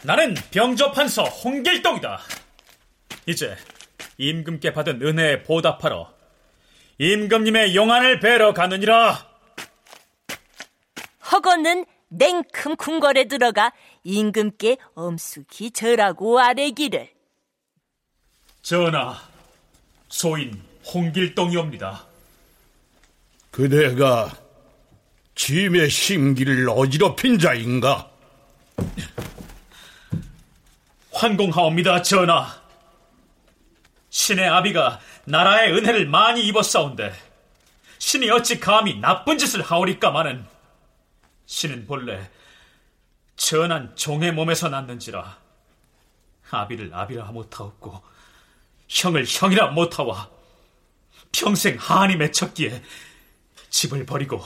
나는 0.05 0.35
병조판서 0.51 1.25
홍길동이다. 1.25 2.19
이제 3.27 3.57
임금께 4.19 4.73
받은 4.73 5.03
은혜에 5.03 5.43
보답하러 5.43 6.13
임금님의 6.99 7.77
용안을 7.77 8.21
뵈러 8.21 8.55
가느니라. 8.55 9.31
허거는 11.31 11.85
냉큼 12.09 12.77
궁궐에 12.77 13.25
들어가 13.25 13.73
임금께 14.05 14.77
엄숙히 14.95 15.71
절하고 15.71 16.39
아뢰기를 16.41 17.11
전하, 18.63 19.17
소인 20.09 20.63
홍길동이옵니다. 20.93 22.12
그대가 23.53 24.35
짐의 25.35 25.91
심기를 25.91 26.69
어지럽힌 26.71 27.39
자인가? 27.39 28.11
환공하옵니다, 31.13 32.01
전하. 32.01 32.63
신의 34.09 34.49
아비가 34.49 35.01
나라의 35.27 35.75
은혜를 35.75 36.09
많이 36.09 36.47
입었사온데 36.47 37.13
신이 37.99 38.31
어찌 38.31 38.59
감히 38.59 38.99
나쁜 38.99 39.37
짓을 39.39 39.63
하오리까마는 39.63 40.45
신은 41.47 41.87
본래 41.87 42.31
전한 43.37 43.95
종의 43.97 44.33
몸에서 44.33 44.69
났는지라 44.69 45.39
아비를 46.51 46.91
아비라 46.93 47.27
못하옵고 47.27 48.03
형을 48.89 49.25
형이라 49.27 49.69
못하와 49.69 50.29
평생 51.33 51.77
한이 51.79 52.17
맺혔기에 52.17 52.83
집을 53.73 54.07
버리고 54.07 54.41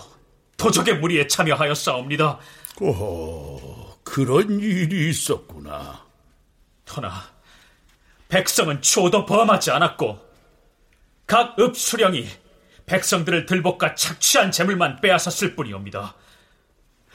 도적의 0.56 0.98
무리에 1.00 1.26
참여하였사옵니다. 1.26 2.38
오, 2.80 3.98
그런 4.02 4.60
일이 4.60 5.10
있었구나. 5.10 6.06
허나 6.96 7.34
백성은 8.28 8.80
초도 8.80 9.26
범하지 9.26 9.72
않았고 9.72 10.24
각 11.26 11.58
읍수령이 11.58 12.28
백성들을 12.86 13.46
들볶아 13.46 13.96
착취한 13.96 14.52
재물만 14.52 15.00
빼앗았을 15.00 15.56
뿐이옵니다. 15.56 16.14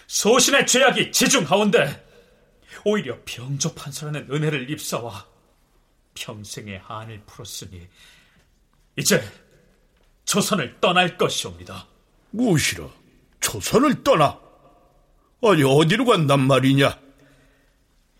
소신의 0.08 0.67
죄악이 0.67 1.13
지중하온데 1.13 2.06
오히려 2.84 3.17
병조 3.24 3.74
판서라는 3.74 4.28
은혜를 4.30 4.69
입사와 4.69 5.26
평생의 6.15 6.80
한을 6.80 7.21
풀었으니 7.26 7.88
이제 8.97 9.24
조선을 10.26 10.82
떠날 10.82 11.17
것이옵니다. 11.17 11.88
무엇이라? 12.31 12.87
조선을 13.39 14.03
떠나? 14.03 14.39
아니 15.43 15.63
어디로 15.63 16.05
간단 16.05 16.39
말이냐? 16.41 16.97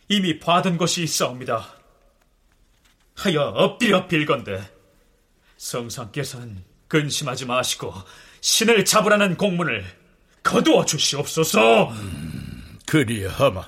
이미 0.10 0.40
받은 0.40 0.78
것이 0.78 1.04
있사옵니다. 1.04 1.74
하여 3.16 3.44
엎드려 3.44 4.08
빌건데 4.08 4.62
성상께서는 5.58 6.64
근심하지 6.88 7.46
마시고 7.46 7.94
신을 8.42 8.84
잡으라는 8.84 9.38
공문을 9.38 9.86
거두어 10.44 10.86
주시옵소서. 10.86 11.90
음, 11.92 12.80
그리하마. 12.88 13.64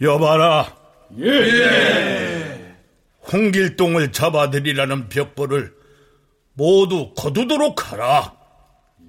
여봐라. 0.00 0.76
예. 1.20 1.26
예. 1.26 2.76
홍길동을 3.32 4.12
잡아들이라는 4.12 5.08
벽보를 5.08 5.74
모두 6.52 7.14
거두도록 7.14 7.92
하라. 7.92 8.35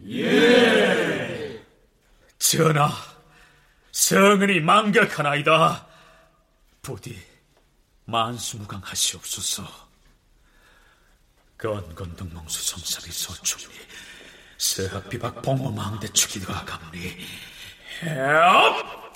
예. 0.10 1.64
전하, 2.40 2.90
성은이 3.92 4.62
망격하나이다. 4.62 5.86
부디 6.82 7.22
만수무강하시옵소서. 8.06 9.88
건건등몽수 11.58 12.64
성사리 12.64 13.12
소충리 13.12 13.74
서학비박 14.58 15.42
봉모망대 15.42 16.08
축이가 16.10 16.66
감리 16.66 17.18
헤업! 18.02 19.14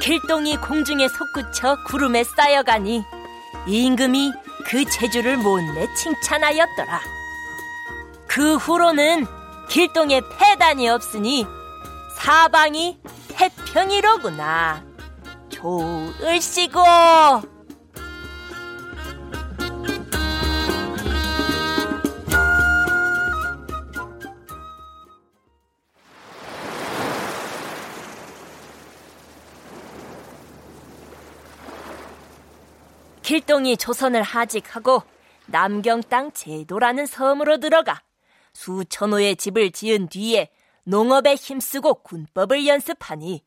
길동이 0.00 0.56
공중에 0.56 1.06
솟구쳐 1.08 1.84
구름에 1.84 2.24
쌓여가니 2.24 3.04
임금이 3.66 4.32
그 4.66 4.84
재주를 4.86 5.36
못내 5.36 5.86
칭찬하였더라. 5.94 7.00
그 8.26 8.56
후로는 8.56 9.26
길동에 9.68 10.22
폐단이 10.38 10.88
없으니 10.88 11.46
사방이 12.18 12.98
태평이로구나. 13.28 14.82
좋을시고. 15.50 16.80
길동이 33.30 33.76
조선을 33.76 34.24
하직하고 34.24 35.04
남경 35.46 36.02
땅 36.02 36.32
제도라는 36.32 37.06
섬으로 37.06 37.58
들어가 37.58 38.02
수천 38.54 39.12
호의 39.12 39.36
집을 39.36 39.70
지은 39.70 40.08
뒤에 40.08 40.50
농업에 40.82 41.36
힘쓰고 41.36 42.02
군법을 42.02 42.66
연습하니 42.66 43.44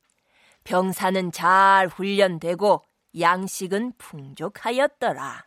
병사는 0.64 1.34
잘 1.34 1.90
훈련되고 1.90 2.82
양식은 3.20 3.92
풍족하였더라. 3.98 5.44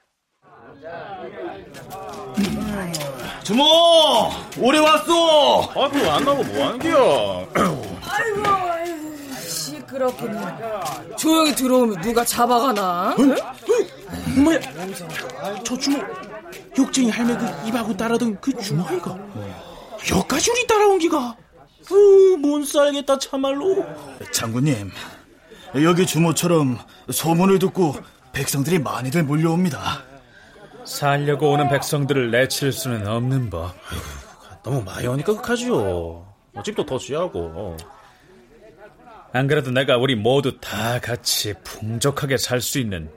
주모 3.42 3.64
오래 4.60 4.78
왔어. 4.80 5.62
아그 5.62 6.10
안 6.10 6.24
나고 6.26 6.44
뭐 6.44 6.66
하는 6.66 6.78
게야? 6.78 6.94
아이고 8.06 8.75
시끄럽군요. 9.86 11.16
조용히 11.16 11.54
들어오면 11.54 12.00
누가 12.00 12.24
잡아가나? 12.24 13.14
응? 13.18 13.34
뭐야? 14.42 14.60
저 15.64 15.76
주모 15.78 16.02
욕쟁이 16.78 17.10
할매 17.10 17.36
그 17.36 17.68
입하고 17.68 17.96
따라던 17.96 18.40
그 18.40 18.52
주모 18.60 18.84
아이가 18.86 19.16
여기까지 20.10 20.50
우리 20.50 20.66
따라온 20.66 20.98
기가 20.98 21.36
으못 21.90 22.66
살겠다 22.66 23.18
참말로 23.18 23.84
장군님 24.32 24.90
여기 25.82 26.06
주모처럼 26.06 26.78
소문을 27.10 27.58
듣고 27.60 27.94
백성들이 28.32 28.78
많이들 28.80 29.22
몰려옵니다 29.22 30.02
살려고 30.84 31.50
오는 31.52 31.68
백성들을 31.68 32.30
내칠 32.30 32.72
수는 32.72 33.06
없는 33.06 33.50
법 33.50 33.74
너무 34.62 34.82
많이 34.82 35.06
오니까 35.06 35.32
극하지요 35.32 36.26
집도 36.64 36.84
더 36.84 36.98
지하고 36.98 37.76
안 39.36 39.46
그래도 39.46 39.70
내가 39.70 39.96
우리 39.98 40.14
모두 40.14 40.58
다 40.60 40.98
같이 41.00 41.54
풍족하게 41.62 42.36
살 42.38 42.60
수 42.60 42.78
있는 42.78 43.10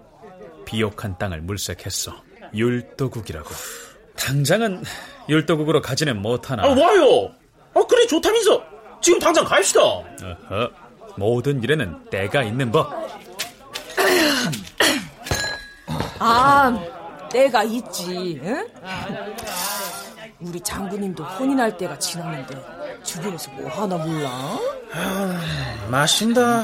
비옥한 0.66 1.18
땅을 1.18 1.42
물색했어. 1.42 2.14
율도국이라고. 2.54 3.50
당장은 4.16 4.84
율도국으로 5.30 5.82
가지는 5.82 6.22
못하나. 6.22 6.64
아, 6.64 6.68
와요! 6.68 7.32
아, 7.74 7.82
그래, 7.88 8.06
좋다면서! 8.08 8.64
지금 9.02 9.18
당장 9.20 9.46
갑시다! 9.46 9.82
어허, 9.82 10.72
모든 11.16 11.64
일에는 11.64 12.10
때가 12.10 12.44
있는 12.44 12.70
법. 12.72 12.92
아, 16.20 16.78
때가 17.32 17.64
있지, 17.64 18.40
응? 18.44 18.68
우리 20.42 20.60
장군님도 20.62 21.24
혼인할 21.24 21.78
때가 21.78 22.00
지났는데 22.00 22.56
주변에서 23.04 23.52
뭐 23.52 23.70
하나 23.70 23.98
몰라? 23.98 24.58
아, 24.94 25.88
마신다. 25.90 26.64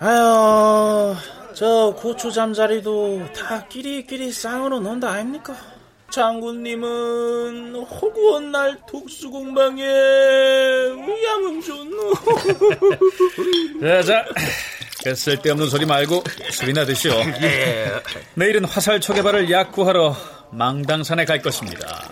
아유, 0.00 1.14
저 1.54 1.94
고추 1.98 2.32
잠자리도 2.32 3.32
다 3.34 3.66
끼리끼리 3.68 4.32
쌍으로 4.32 4.80
논다 4.80 5.10
아닙니까? 5.10 5.54
장군님은 6.10 7.84
허구한 7.84 8.52
날 8.52 8.78
독수공방에 8.88 9.82
위암은 9.82 11.60
좋노. 11.60 12.14
자, 13.82 14.02
자, 14.02 14.24
그 15.02 15.14
쓸데없는 15.14 15.68
소리 15.68 15.84
말고 15.84 16.24
술이나 16.50 16.86
드시오. 16.86 17.12
내일은 18.34 18.64
화살 18.64 19.00
초계발을 19.00 19.50
약구하러 19.50 20.16
망당산에 20.56 21.24
갈 21.24 21.42
것입니다. 21.42 22.08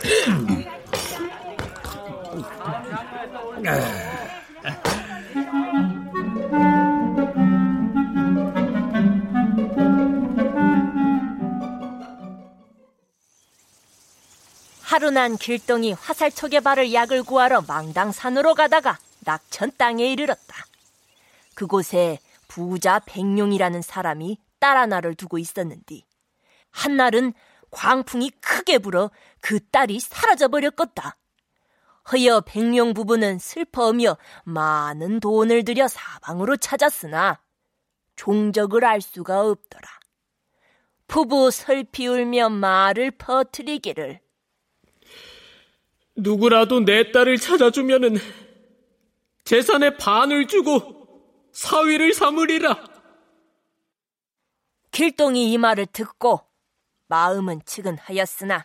하루난 14.83 15.37
길동이 15.37 15.93
화살촉의 15.93 16.61
발을 16.63 16.93
약을 16.93 17.23
구하러 17.23 17.63
망당산으로 17.63 18.55
가다가 18.55 18.99
낙천 19.21 19.73
땅에 19.79 20.13
이르렀다. 20.13 20.67
그곳에 21.55 22.19
부자 22.49 23.01
백룡이라는 23.07 23.83
사람이 23.83 24.39
딸 24.59 24.77
하나를 24.77 25.15
두고 25.15 25.39
있었는디 25.39 26.05
한날은 26.71 27.33
광풍이 27.73 28.31
크게 28.41 28.79
불어 28.79 29.11
그 29.41 29.59
딸이 29.71 29.99
사라져 29.99 30.49
버렸겠다. 30.49 31.17
허여 32.13 32.43
백룡 32.43 32.95
부부는 32.95 33.39
슬퍼하며 33.39 34.17
많은 34.45 35.21
돈을 35.21 35.65
들여 35.65 35.89
사방으로 35.89 36.57
찾았으나 36.57 37.41
종적을 38.17 38.85
알 38.85 39.01
수가 39.01 39.43
없더라. 39.43 39.89
부부 41.09 41.51
슬피 41.51 42.07
울며 42.07 42.49
말을 42.49 43.13
퍼뜨리기를 43.13 44.21
누구라도 46.17 46.85
내 46.85 47.11
딸을 47.11 47.39
찾아주면은 47.39 48.17
재산의 49.45 49.97
반을 49.97 50.47
주고 50.47 51.03
사위를 51.53 52.13
삼으리라. 52.13 52.93
길동이 54.91 55.53
이 55.53 55.59
말을 55.59 55.87
듣고 55.87 56.52
마음은 57.13 57.61
측은하였으나 57.67 58.65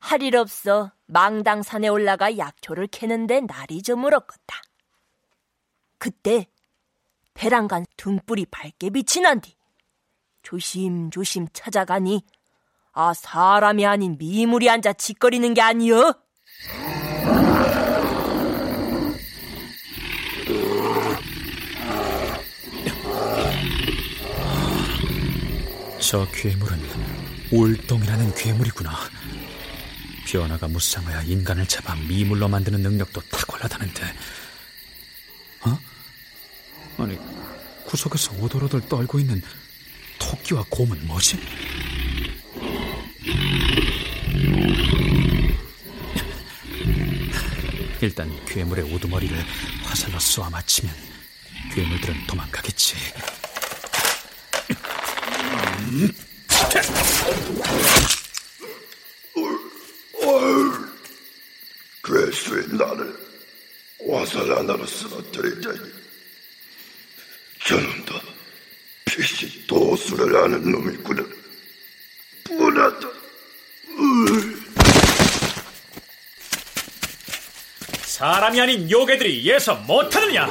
할 0.00 0.22
일 0.22 0.36
없어 0.36 0.90
망당산에 1.06 1.86
올라가 1.86 2.36
약초를 2.36 2.88
캐는데 2.88 3.42
날이 3.42 3.80
저물었겠다. 3.80 4.60
그때 5.98 6.48
배란간 7.32 7.86
등불이 7.96 8.46
밝게 8.46 8.90
난뒤 9.22 9.54
조심조심 10.42 11.46
찾아가니 11.52 12.24
아 12.92 13.14
사람이 13.14 13.86
아닌 13.86 14.16
미물이 14.18 14.68
앉아 14.68 14.94
짓거리는 14.94 15.54
게 15.54 15.60
아니여. 15.62 16.14
저 26.00 26.26
괴물은 26.32 27.19
울동이라는 27.50 28.34
괴물이구나. 28.34 28.96
변화가 30.26 30.68
무쌍하여 30.68 31.22
인간을 31.22 31.66
잡아 31.66 31.94
미물로 31.96 32.48
만드는 32.48 32.80
능력도 32.80 33.20
탁월하다는데. 33.22 34.14
어? 35.62 35.78
아니, 36.98 37.18
구석에서 37.86 38.32
오돌오돌 38.40 38.88
떨고 38.88 39.18
있는 39.18 39.42
토끼와 40.18 40.64
곰은 40.70 41.06
뭐지? 41.06 41.40
일단 48.00 48.44
괴물의 48.46 48.94
우두머리를 48.94 49.36
화살로 49.84 50.18
쏘아 50.18 50.48
맞히면 50.50 50.94
괴물들은 51.74 52.26
도망가겠지. 52.26 52.96
괴수의 62.02 62.66
나를 62.72 63.14
화살 64.10 64.50
하나로 64.50 64.84
쓰러뜨리자니. 64.86 65.78
저놈도 67.66 68.14
빛이 69.04 69.66
도수를 69.66 70.36
아는 70.36 70.70
놈이구나. 70.70 71.22
분하다. 72.44 73.08
사람이 78.02 78.60
아닌 78.60 78.90
요괴들이 78.90 79.44
예서 79.44 79.76
못하느냐? 79.76 80.46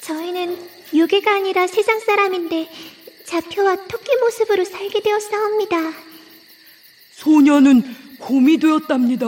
저희는 0.00 0.70
유괴가 0.92 1.36
아니라 1.36 1.66
세상 1.66 2.00
사람인데 2.00 2.68
자표와 3.32 3.86
토끼 3.88 4.14
모습으로 4.16 4.64
살게 4.64 5.00
되었사옵니다. 5.00 5.76
소녀는 7.12 8.18
곰이 8.18 8.58
되었답니다. 8.58 9.26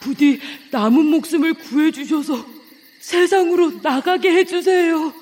부디 0.00 0.40
남은 0.70 1.06
목숨을 1.06 1.54
구해주셔서 1.54 2.46
세상으로 3.00 3.80
나가게 3.82 4.30
해주세요. 4.32 5.14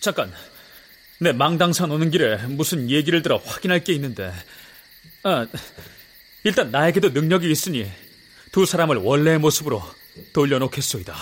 잠깐, 0.00 0.32
내 1.20 1.32
망당산 1.32 1.90
오는 1.90 2.10
길에 2.10 2.36
무슨 2.48 2.90
얘기를 2.90 3.22
들어 3.22 3.36
확인할 3.36 3.84
게 3.84 3.92
있는데, 3.92 4.32
아, 5.22 5.46
일단 6.42 6.70
나에게도 6.72 7.10
능력이 7.10 7.48
있으니 7.48 7.88
두 8.50 8.66
사람을 8.66 8.96
원래의 8.96 9.38
모습으로 9.38 9.82
돌려놓겠소이다. 10.32 11.14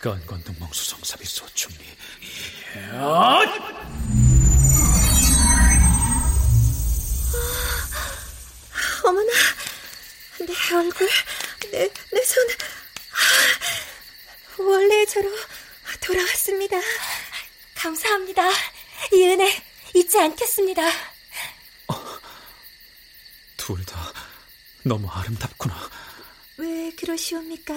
건건등몽수성사비 0.00 1.26
소 1.26 1.46
충리. 1.54 1.97
어머나, 9.04 9.32
내 10.40 10.74
얼굴, 10.74 11.08
내, 11.70 11.88
내 12.12 12.22
손, 12.24 12.46
원래의 14.58 15.06
저로 15.06 15.30
돌아왔습니다. 16.00 16.76
감사합니다. 17.74 18.42
이 19.12 19.24
은혜 19.24 19.50
잊지 19.94 20.18
않겠습니다. 20.18 20.82
둘다 23.56 24.12
너무 24.82 25.08
아름답구나. 25.08 25.74
왜 26.58 26.90
그러시옵니까? 26.92 27.74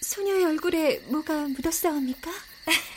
소녀의 0.00 0.44
얼굴에 0.44 0.98
뭐가 1.06 1.48
묻었사옵니까? 1.48 2.30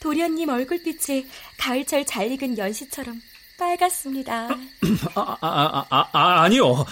도련님 0.00 0.48
얼굴빛이 0.48 1.26
가을철 1.58 2.04
잘 2.06 2.30
익은 2.32 2.58
연시처럼 2.58 3.20
빨갛습니다. 3.58 4.48
아, 4.48 4.56
아, 5.14 5.36
아, 5.42 5.86
아, 5.90 6.08
아, 6.12 6.42
아니요. 6.42 6.86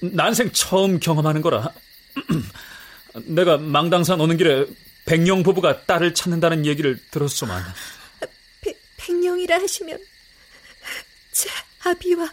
난생 0.00 0.52
처음 0.52 1.00
경험하는 1.00 1.42
거라. 1.42 1.72
내가 3.26 3.58
망당산 3.58 4.20
오는 4.20 4.36
길에 4.36 4.66
백룡 5.04 5.42
부부가 5.42 5.84
딸을 5.84 6.14
찾는다는 6.14 6.64
얘기를 6.66 7.00
들었소만. 7.10 7.62
백, 8.60 8.80
백룡이라 8.96 9.60
하시면 9.60 9.98
제 11.32 11.50
아비와 11.84 12.32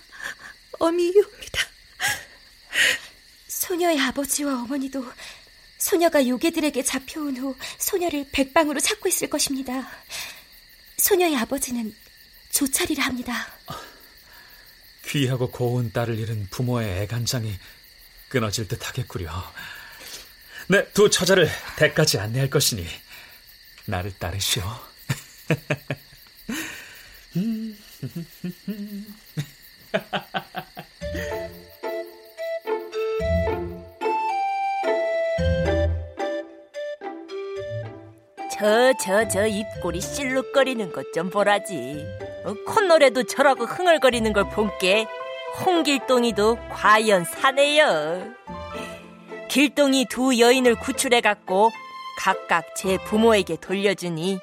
어미이옵니다. 0.80 1.62
소녀의 3.48 4.00
아버지와 4.00 4.62
어머니도 4.64 5.04
소녀가 5.82 6.26
요괴들에게 6.26 6.82
잡혀온 6.84 7.36
후 7.38 7.56
소녀를 7.80 8.28
백방으로 8.32 8.80
찾고 8.80 9.10
있을 9.10 9.32
것입니다. 9.32 9.90
소녀의 10.98 11.36
아버지는 11.38 11.92
조찰이라 12.52 13.04
합니다. 13.04 13.48
귀하고 15.08 15.50
고운 15.50 15.92
딸을 15.92 16.20
잃은 16.20 16.50
부모의 16.52 17.02
애간장이 17.02 17.58
끊어질 18.30 18.68
듯 18.68 18.88
하겠구려. 18.88 19.32
네, 20.68 20.88
두 20.94 21.10
처자를 21.10 21.50
대까지 21.78 22.20
안내할 22.20 22.52
것이니 22.52 22.86
나를 23.86 24.12
따르시오. 24.20 24.64
저, 38.62 38.94
저, 38.94 39.28
저 39.28 39.48
입꼬리 39.48 40.00
실룩거리는 40.00 40.92
것 40.92 41.12
좀 41.16 41.32
보라지. 41.32 42.06
어, 42.46 42.54
콧노래도 42.68 43.24
저라고 43.24 43.66
흥얼거리는 43.66 44.32
걸 44.34 44.48
본게 44.50 45.08
홍길동이도 45.66 46.60
과연 46.70 47.26
사네요. 47.26 48.22
길동이 49.50 50.06
두 50.12 50.40
여인을 50.40 50.76
구출해갖고 50.76 51.72
각각 52.20 52.76
제 52.76 53.00
부모에게 53.00 53.56
돌려주니 53.56 54.38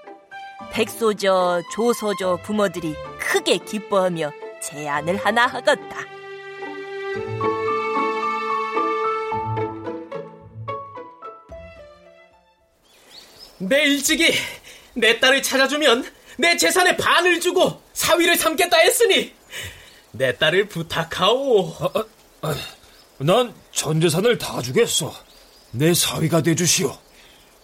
백소저, 0.73 1.62
조소저 1.73 2.41
부모들이 2.43 2.97
크게 3.21 3.59
기뻐하며 3.59 4.33
제안을 4.61 5.16
하나 5.16 5.47
하겠다. 5.47 6.18
내 13.59 13.85
일찍이 13.85 14.33
내 14.95 15.19
딸을 15.21 15.43
찾아주면 15.43 16.05
내 16.39 16.57
재산의 16.57 16.97
반을 16.97 17.41
주고 17.41 17.83
사위를 17.93 18.37
삼겠다 18.37 18.77
했으니 18.79 19.33
내 20.13 20.37
딸을 20.37 20.69
부탁하오. 20.69 21.75
아, 21.81 22.05
아, 22.43 22.57
난전 23.19 24.01
재산을 24.01 24.39
다 24.39 24.63
주겠어. 24.63 25.13
내 25.73 25.93
사위가 25.93 26.43
돼주시오. 26.43 26.97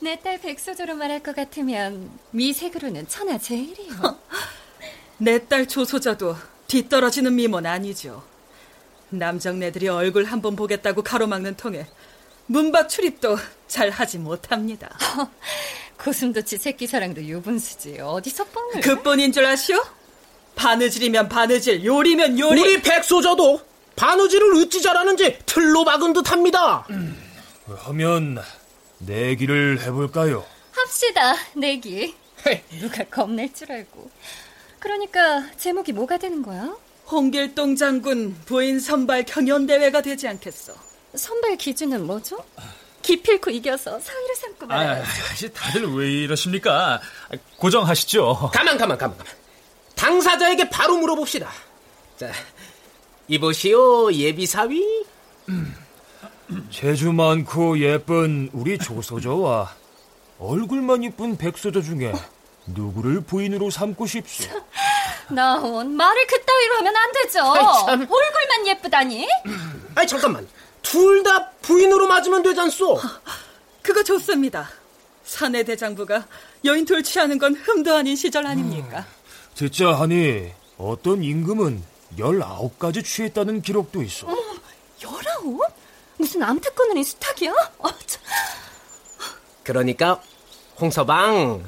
내 0.00 0.16
딸 0.16 0.38
백소조로 0.40 0.96
말할 0.96 1.22
것 1.22 1.34
같으면 1.34 2.10
미색으로는 2.32 3.08
천하 3.08 3.38
제일이요. 3.38 4.18
내 5.18 5.38
딸 5.38 5.66
조소자도 5.66 6.36
뒤떨어지는 6.66 7.34
미모는 7.34 7.70
아니죠. 7.70 8.22
남정네들이 9.10 9.88
얼굴 9.88 10.24
한 10.24 10.42
번 10.42 10.56
보겠다고 10.56 11.02
가로막는 11.02 11.56
통에 11.56 11.86
문밖 12.46 12.88
출입도 12.88 13.38
잘 13.68 13.88
하지 13.90 14.18
못합니다. 14.18 14.98
고슴도치 16.04 16.58
새끼 16.58 16.86
사랑도 16.86 17.22
유분수지. 17.22 17.98
어디서 18.00 18.44
뻥을. 18.44 18.80
그뿐인 18.82 19.32
줄 19.32 19.46
아시오? 19.46 19.82
바느질이면 20.54 21.28
바느질, 21.30 21.84
요리면 21.84 22.38
요리. 22.38 22.60
우리 22.60 22.82
백소저도 22.82 23.60
바느질을 23.96 24.54
어찌 24.56 24.82
잘하는지 24.82 25.38
틀로 25.46 25.84
박은 25.84 26.12
듯합니다. 26.12 26.86
음, 26.90 27.16
하면 27.66 28.38
내기를 28.98 29.80
해볼까요? 29.82 30.44
합시다, 30.72 31.34
내기. 31.54 32.14
누가 32.78 33.02
겁낼 33.04 33.52
줄 33.54 33.72
알고. 33.72 34.10
그러니까 34.78 35.48
제목이 35.56 35.92
뭐가 35.92 36.18
되는 36.18 36.42
거야? 36.42 36.76
홍길동 37.10 37.76
장군 37.76 38.36
부인 38.44 38.78
선발 38.78 39.24
경연대회가 39.24 40.02
되지 40.02 40.28
않겠어. 40.28 40.74
선발 41.14 41.56
기준은 41.56 42.06
뭐죠? 42.06 42.44
기필코 43.08 43.50
이겨서 43.50 44.00
사위를 44.00 44.34
삼고 44.34 44.66
말아요. 44.66 45.02
아, 45.02 45.48
다들 45.52 45.94
왜 45.94 46.10
이러십니까? 46.10 47.00
고정하시죠. 47.58 48.50
가만, 48.52 48.78
가만, 48.78 48.96
가만, 48.96 49.16
가만. 49.18 49.32
당사자에게 49.94 50.70
바로 50.70 50.96
물어봅시다. 50.96 51.50
자, 52.16 52.32
이보시오, 53.28 54.10
예비사위? 54.10 55.04
재주 56.70 57.12
많고 57.12 57.78
예쁜 57.78 58.48
우리 58.54 58.78
조소저와 58.78 59.74
얼굴만 60.38 61.02
이쁜 61.04 61.36
백소저 61.36 61.82
중에 61.82 62.12
누구를 62.66 63.20
부인으로 63.20 63.70
삼고 63.70 64.06
싶소? 64.06 64.48
나온 65.30 65.94
말을 65.94 66.26
그따위로 66.26 66.76
하면 66.76 66.96
안 66.96 67.12
되죠. 67.12 67.40
얼굴만 67.44 68.66
예쁘다니? 68.66 69.28
아니, 69.94 70.08
잠깐만. 70.08 70.46
둘 70.84 71.22
다 71.24 71.50
부인으로 71.62 72.06
맞으면 72.06 72.42
되잖소. 72.42 73.00
그거 73.82 74.02
좋습니다. 74.04 74.68
사내 75.24 75.62
대장부가 75.64 76.26
여인 76.64 76.84
둘 76.84 77.02
취하는 77.02 77.38
건 77.38 77.54
흠도 77.54 77.94
아닌 77.94 78.14
시절 78.14 78.46
아닙니까? 78.46 79.06
듣자 79.54 79.92
하니 79.94 80.52
어떤 80.76 81.22
임금은 81.24 81.82
19가지 82.18 83.04
취했다는 83.04 83.62
기록도 83.62 84.02
있어. 84.02 84.26
어머, 84.26 84.36
열아홉? 85.02 85.60
무슨 86.18 86.42
암특권을 86.42 86.96
인 86.98 87.04
수탉이야? 87.04 87.52
어, 87.78 87.88
참. 88.06 88.22
그러니까 89.62 90.20
홍서방 90.80 91.64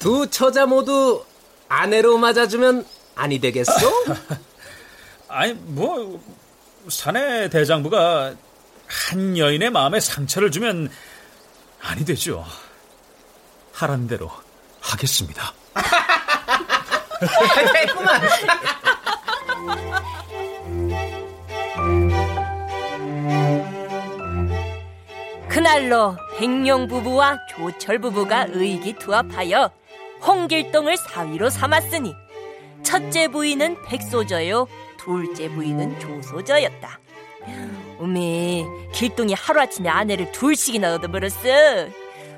두 0.00 0.28
처자 0.28 0.66
모두 0.66 1.24
아내로 1.68 2.18
맞아주면 2.18 2.84
아니 3.14 3.38
되겠소? 3.38 3.72
아니 5.28 5.52
뭐 5.54 6.20
사내 6.88 7.48
대장부가 7.48 8.34
한 8.86 9.38
여인의 9.38 9.70
마음에 9.70 10.00
상처를 10.00 10.50
주면 10.50 10.90
아니 11.80 12.04
되죠. 12.04 12.44
하라는 13.72 14.06
대로 14.06 14.30
하겠습니다. 14.80 15.52
됐구만. 17.72 18.20
그날로 25.48 26.16
백룡 26.38 26.88
부부와 26.88 27.38
조철 27.46 27.98
부부가 28.00 28.46
의기투합하여 28.50 29.70
홍길동을 30.26 30.96
사위로 30.96 31.48
삼았으니 31.48 32.12
첫째 32.82 33.28
부인은 33.28 33.82
백소저요 33.84 34.66
둘째 35.04 35.48
부인은 35.50 35.98
조소저였다. 36.00 36.98
어메 37.98 38.64
길동이 38.92 39.34
하루아침에 39.34 39.88
아내를 39.88 40.32
둘씩이나 40.32 40.94
얻어버렸어. 40.94 41.88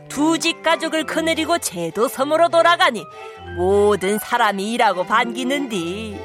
두 0.09 0.39
집 0.39 0.63
가족을 0.63 1.05
거느리고 1.05 1.59
제도 1.59 2.09
섬으로 2.09 2.49
돌아가니 2.49 3.05
모든 3.57 4.19
사람이 4.19 4.73
일하고 4.73 5.05
반기는디 5.05 6.17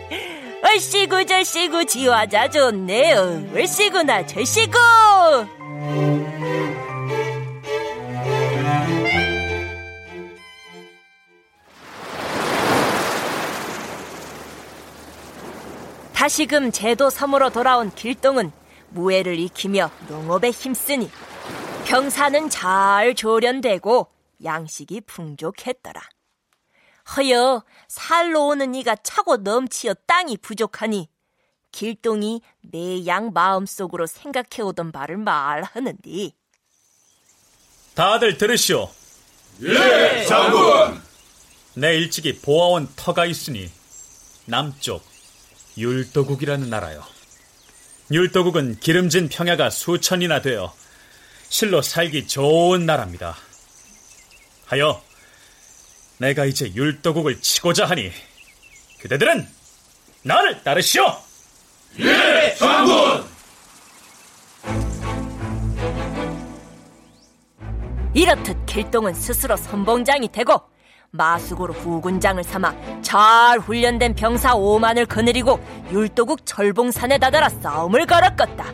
얼씨구 0.63 1.25
절씨구 1.25 1.85
지화자 1.85 2.47
좋네요 2.49 3.47
얼씨구나 3.53 4.27
절씨구 4.27 4.77
다시금 16.21 16.71
제도 16.71 17.09
섬으로 17.09 17.49
돌아온 17.49 17.89
길동은 17.95 18.51
무예를 18.91 19.39
익히며 19.39 19.89
농업에 20.07 20.51
힘쓰니 20.51 21.09
병사는 21.87 22.47
잘 22.51 23.15
조련되고 23.15 24.07
양식이 24.43 25.01
풍족했더라. 25.01 25.99
허여 27.17 27.63
살로 27.87 28.49
오는 28.49 28.75
이가 28.75 28.97
차고 28.97 29.37
넘치어 29.37 29.95
땅이 30.05 30.37
부족하니 30.37 31.09
길동이 31.71 32.43
매양 32.71 33.33
마음속으로 33.33 34.05
생각해오던 34.05 34.91
바를 34.91 35.17
말하는디 35.17 36.35
다들 37.95 38.37
들으시오. 38.37 38.91
예, 39.63 40.23
장군. 40.25 41.01
내 41.73 41.95
일찍이 41.95 42.39
보아온 42.41 42.87
터가 42.95 43.25
있으니 43.25 43.71
남쪽 44.45 45.10
율도국이라는 45.77 46.69
나라요. 46.69 47.03
율도국은 48.11 48.79
기름진 48.79 49.29
평야가 49.29 49.69
수천이나 49.69 50.41
되어 50.41 50.73
실로 51.49 51.81
살기 51.81 52.27
좋은 52.27 52.85
나라입니다. 52.85 53.37
하여 54.65 55.01
내가 56.17 56.45
이제 56.45 56.71
율도국을 56.73 57.41
치고자 57.41 57.85
하니 57.85 58.11
그대들은 58.99 59.47
나를 60.23 60.63
따르시오. 60.63 61.03
예, 61.99 62.55
장군. 62.57 63.25
이렇듯 68.13 68.65
길동은 68.65 69.13
스스로 69.13 69.55
선봉장이 69.57 70.31
되고 70.31 70.61
마숙으로 71.11 71.73
후군장을 71.73 72.41
삼아 72.43 73.01
잘 73.01 73.59
훈련된 73.59 74.15
병사 74.15 74.55
5만을 74.55 75.07
거느리고 75.07 75.59
율도국 75.91 76.45
철봉산에 76.45 77.17
다다라 77.17 77.49
싸움을 77.49 78.05
걸었겠다. 78.05 78.73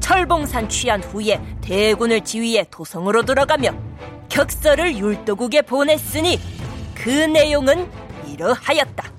철봉산 0.00 0.68
취한 0.68 1.02
후에 1.02 1.40
대군을 1.60 2.24
지휘해 2.24 2.66
도성으로 2.70 3.22
들어가며 3.22 3.70
격서를 4.28 4.96
율도국에 4.98 5.62
보냈으니 5.62 6.40
그 6.94 7.08
내용은 7.10 7.88
이러하였다. 8.26 9.12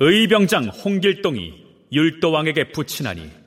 의병장 0.00 0.66
홍길동이 0.66 1.54
율도왕에게 1.92 2.72
붙이나니 2.72 3.43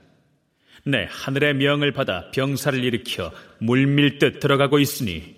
내 0.88 1.06
하늘의 1.10 1.56
명을 1.56 1.92
받아 1.92 2.32
병사를 2.32 2.82
일으켜 2.82 3.34
물밀듯 3.60 4.40
들어가고 4.40 4.80
있으니 4.80 5.36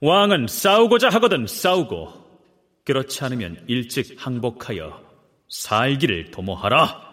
왕은 0.00 0.46
싸우고자 0.46 1.08
하거든 1.08 1.46
싸우고 1.46 2.12
그렇지 2.84 3.24
않으면 3.24 3.64
일찍 3.66 4.14
항복하여 4.18 5.02
살기를 5.48 6.30
도모하라. 6.32 7.06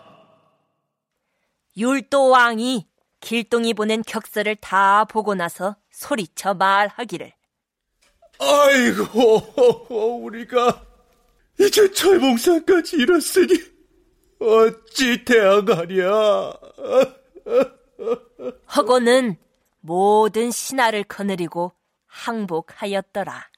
율도 1.78 2.30
왕이 2.30 2.88
길동이 3.22 3.74
보낸 3.74 4.04
격서를 4.06 4.58
다 4.58 5.06
보고 5.06 5.34
나서 5.34 5.78
소리쳐 5.92 6.56
말하기를. 6.56 7.32
아이고, 8.40 10.24
우리가 10.24 10.86
이제 11.58 11.90
철봉산까지 11.90 12.98
이뤘으니 12.98 13.73
어찌 14.44 15.24
대항하랴. 15.24 16.54
허고는 18.76 19.38
모든 19.80 20.52
신하를 20.52 21.06
거느리고 21.06 21.72
항복하였더라. 22.08 23.50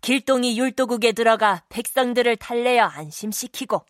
길동이 0.00 0.58
율도국에 0.58 1.12
들어가 1.12 1.62
백성들을 1.68 2.36
달래어 2.36 2.84
안심시키고 2.84 3.84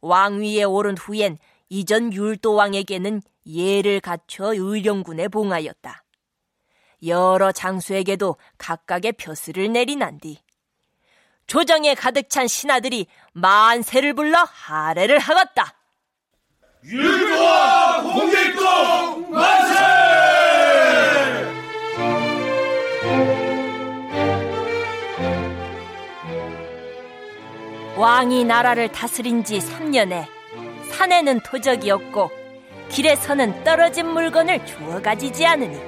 왕위에 0.00 0.62
오른 0.62 0.96
후엔 0.96 1.36
이전 1.68 2.12
율도왕에게는 2.12 3.20
예를 3.46 4.00
갖춰 4.00 4.54
의령군에 4.54 5.28
봉하였다. 5.28 6.04
여러 7.06 7.52
장수에게도 7.52 8.36
각각의 8.56 9.12
벼슬을 9.12 9.70
내리난 9.72 10.18
뒤 10.18 10.38
조정에 11.46 11.94
가득 11.94 12.28
찬 12.30 12.46
신하들이 12.48 13.06
만세를 13.32 14.14
불러 14.14 14.46
하례를 14.50 15.18
하갔다. 15.18 15.74
율도왕 16.84 18.06
홍길동 18.10 19.30
만세! 19.30 19.74
왕이 27.96 28.44
나라를 28.44 28.88
다스린 28.88 29.44
지 29.44 29.60
3년에 29.60 30.26
산에는 30.90 31.40
토적이 31.40 31.90
없고 31.92 32.30
길에서는 32.90 33.64
떨어진 33.64 34.08
물건을 34.08 34.66
주워 34.66 35.00
가지지 35.00 35.46
않으니 35.46 35.78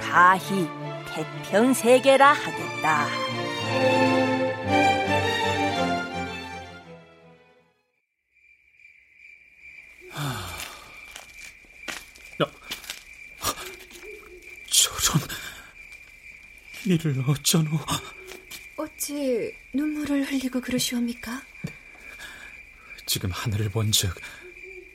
가히 0.00 0.68
태평세계라 1.14 2.32
하겠다. 2.32 4.07
저런 14.70 15.28
이를 16.84 17.22
어쩌노? 17.26 17.70
어찌 18.76 19.54
눈물을 19.74 20.30
흘리고 20.30 20.60
그러시옵니까? 20.60 21.42
지금 23.06 23.30
하늘을 23.30 23.70
본즉 23.70 24.14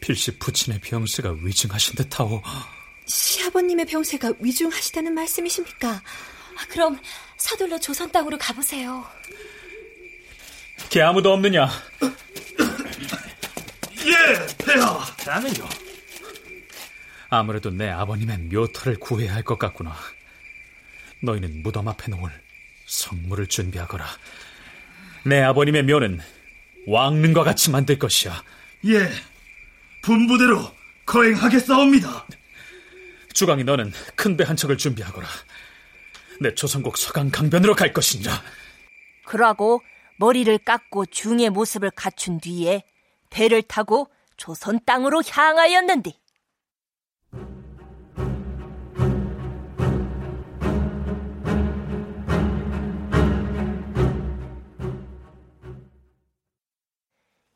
필시 0.01 0.37
부친의 0.37 0.81
병세가 0.81 1.37
위중하신 1.41 1.95
듯하오. 1.95 2.41
시아버님의 3.05 3.85
병세가 3.85 4.33
위중하시다는 4.39 5.13
말씀이십니까? 5.13 5.89
아, 5.89 6.65
그럼 6.69 6.99
서둘러 7.37 7.79
조선 7.79 8.11
땅으로 8.11 8.37
가보세요. 8.37 9.05
개 10.89 11.01
아무도 11.01 11.31
없느냐? 11.31 11.69
예, 14.05 14.47
폐하. 14.65 14.99
나는요. 15.25 15.67
아무래도 17.29 17.69
내 17.71 17.89
아버님의 17.89 18.37
묘터를 18.39 18.99
구해야 18.99 19.33
할 19.33 19.43
것 19.43 19.57
같구나. 19.57 19.95
너희는 21.23 21.63
무덤 21.63 21.87
앞에 21.87 22.11
놓을 22.11 22.29
성물을 22.85 23.47
준비하거라. 23.47 24.05
내 25.25 25.41
아버님의 25.41 25.83
묘는 25.83 26.19
왕릉과 26.87 27.43
같이 27.43 27.71
만들 27.71 27.97
것이야. 27.97 28.43
예, 28.87 29.09
분부대로 30.01 30.69
거행하겠사옵니다. 31.05 32.27
주강이 33.33 33.63
너는 33.63 33.91
큰 34.15 34.37
배 34.37 34.43
한 34.43 34.55
척을 34.57 34.77
준비하거라. 34.77 35.27
내 36.41 36.53
조선국 36.53 36.97
서강 36.97 37.31
강변으로 37.31 37.73
갈 37.73 37.93
것이니라. 37.93 38.41
그러고 39.25 39.81
머리를 40.17 40.55
깎고 40.59 41.05
중의 41.07 41.49
모습을 41.49 41.89
갖춘 41.91 42.39
뒤에 42.39 42.83
배를 43.33 43.63
타고 43.63 44.09
조선 44.37 44.79
땅으로 44.85 45.23
향하였는데 45.27 46.13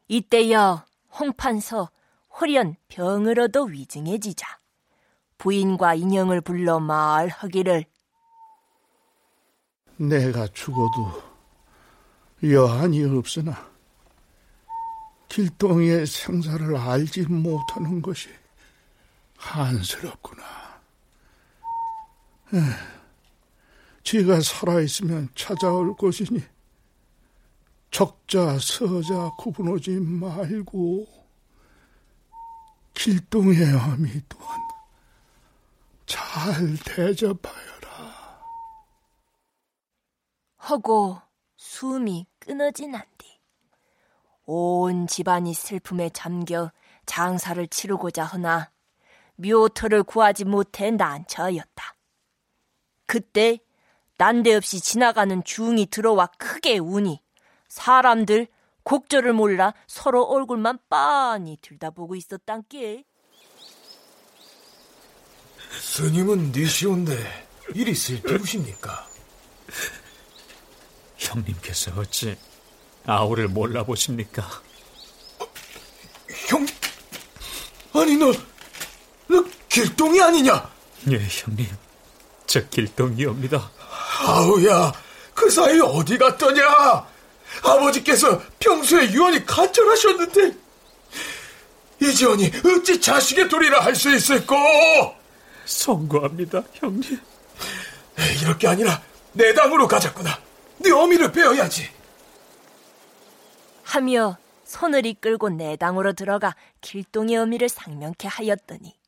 이때여 0.08 0.84
홍판서 1.20 1.92
홀연 2.42 2.76
얻어 3.40 3.64
위증해지자 3.64 4.60
부인과 5.38 5.94
인형을 5.94 6.42
불러 6.42 6.80
말하기를. 6.80 7.86
내가 9.98 10.48
죽어도 10.48 11.22
여한이 12.42 13.04
없으나 13.04 13.77
길동이의 15.30 16.06
생사를 16.06 16.76
알지 16.76 17.24
못하는 17.24 18.02
것이 18.02 18.30
한스럽구나. 19.38 20.44
에, 22.54 22.58
지가 24.04 24.42
살아있으면 24.42 25.30
찾아올 25.36 25.96
것이니 25.96 26.42
적자 27.92 28.58
서자 28.60 29.32
구분하지 29.38 29.92
말고 30.00 31.08
길동의 32.94 33.74
어미 33.74 34.22
또한 34.30 34.60
잘 36.06 36.78
대접하여라. 36.86 38.42
하고 40.58 41.22
숨이 41.58 42.26
끊어진 42.40 42.96
한뒤 42.96 43.17
온 44.48 45.08
집안이 45.08 45.54
슬픔에 45.54 46.10
잠겨 46.10 46.72
장사를 47.06 47.68
치르고자 47.68 48.24
하나 48.24 48.72
묘터를 49.36 50.04
구하지 50.04 50.46
못해 50.46 50.90
난처하였다. 50.90 51.96
그때 53.06 53.60
난데없이 54.18 54.80
지나가는 54.80 55.44
중이 55.44 55.88
들어와 55.88 56.28
크게 56.38 56.80
우니 56.80 57.22
사람들 57.68 58.48
곡절을 58.84 59.34
몰라 59.34 59.74
서로 59.86 60.24
얼굴만 60.24 60.80
빤히 60.90 61.58
들다보고 61.62 62.16
있었단께. 62.16 63.04
스님은 65.82 66.54
니시온데 66.54 67.14
일이 67.76 67.94
슬피우십니까? 67.94 69.06
형님께서 71.18 72.00
어찌 72.00 72.38
아우를 73.08 73.48
몰라보십니까? 73.48 74.44
형, 76.50 76.66
아니 77.94 78.16
너, 78.18 78.32
너 79.28 79.44
길동이 79.70 80.22
아니냐? 80.22 80.70
예, 81.12 81.18
형님. 81.30 81.68
저 82.46 82.62
길동이옵니다. 82.68 83.72
아우야, 84.26 84.92
그 85.34 85.50
사이 85.50 85.80
어디 85.80 86.18
갔더냐? 86.18 86.64
아버지께서 87.64 88.42
평소에 88.60 89.10
유언이 89.12 89.46
간절하셨는데 89.46 90.52
이지원이 92.02 92.52
어찌 92.66 93.00
자식의 93.02 93.48
도리라 93.50 93.80
할 93.84 93.96
수 93.96 94.14
있을꼬? 94.14 94.56
송구합니다, 95.66 96.62
형님. 96.74 97.20
이럴 98.42 98.58
게 98.58 98.68
아니라 98.68 99.02
내 99.32 99.54
당으로 99.54 99.88
가자꾸나. 99.88 100.40
네 100.80 100.92
어미를 100.92 101.32
빼어야지. 101.32 101.90
하며 103.88 104.38
손을 104.66 105.06
이끌고 105.06 105.48
내당으로 105.50 106.12
들어가 106.12 106.54
길동의 106.82 107.38
어미를 107.38 107.70
상명케 107.70 108.28
하였더니 108.28 109.00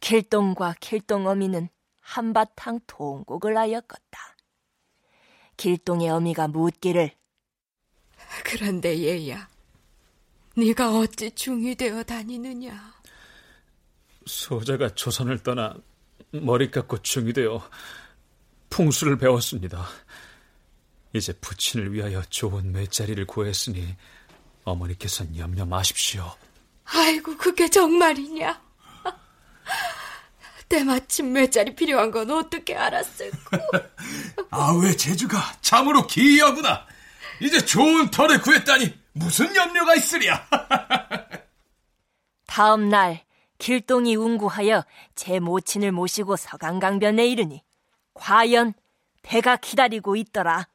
길동과 0.00 0.74
길동 0.80 1.26
어미는 1.26 1.70
한바탕 2.02 2.80
통곡을 2.86 3.56
하였겠다. 3.56 4.36
길동의 5.56 6.10
어미가 6.10 6.48
묻기를 6.48 7.10
그런데 8.44 9.02
얘야, 9.02 9.48
네가 10.56 10.98
어찌 10.98 11.30
중이 11.30 11.74
되어 11.74 12.02
다니느냐? 12.02 12.94
소자가 14.26 14.94
조선을 14.94 15.42
떠나 15.42 15.74
머리 16.32 16.70
깎고 16.70 17.00
중이 17.00 17.32
되어 17.32 17.62
풍수를 18.68 19.16
배웠습니다. 19.16 19.86
이제 21.16 21.32
부친을 21.34 21.92
위하여 21.92 22.22
좋은 22.22 22.72
매자리를 22.72 23.24
구했으니 23.26 23.96
어머니께서는 24.64 25.36
염려 25.36 25.64
마십시오. 25.64 26.34
아이고, 26.84 27.36
그게 27.36 27.68
정말이냐? 27.68 28.60
때마침 30.68 31.32
매자리 31.32 31.74
필요한 31.74 32.10
건 32.10 32.30
어떻게 32.30 32.74
알았을까? 32.74 33.58
아우의 34.50 34.96
재주가 34.96 35.38
참으로 35.60 36.06
기이하구나. 36.06 36.86
이제 37.40 37.64
좋은 37.64 38.10
털을 38.10 38.40
구했다니 38.40 38.98
무슨 39.12 39.54
염려가 39.54 39.94
있으랴. 39.94 40.46
다음 42.46 42.88
날 42.88 43.24
길동이 43.58 44.16
운구하여 44.16 44.84
제 45.14 45.40
모친을 45.40 45.92
모시고 45.92 46.36
서강강변에 46.36 47.26
이르니 47.26 47.62
과연 48.14 48.74
배가 49.22 49.56
기다리고 49.56 50.16
있더라. 50.16 50.68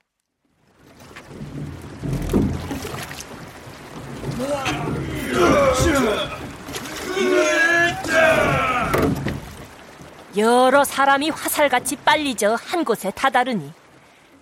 여러 10.37 10.83
사람이 10.85 11.29
화살같이 11.29 11.97
빨리져 11.97 12.55
한 12.55 12.85
곳에 12.85 13.11
다다르니 13.11 13.73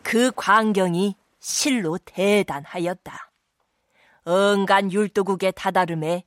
그 0.04 0.32
광경이 0.36 1.16
실로 1.40 1.98
대단하였다. 2.06 3.32
언간 4.24 4.92
율도국의 4.92 5.54
다다름에 5.56 6.26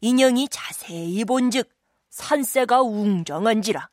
인형이 0.00 0.48
자세히 0.50 1.24
본즉 1.24 1.70
산세가 2.10 2.82
웅정한지라. 2.82 3.88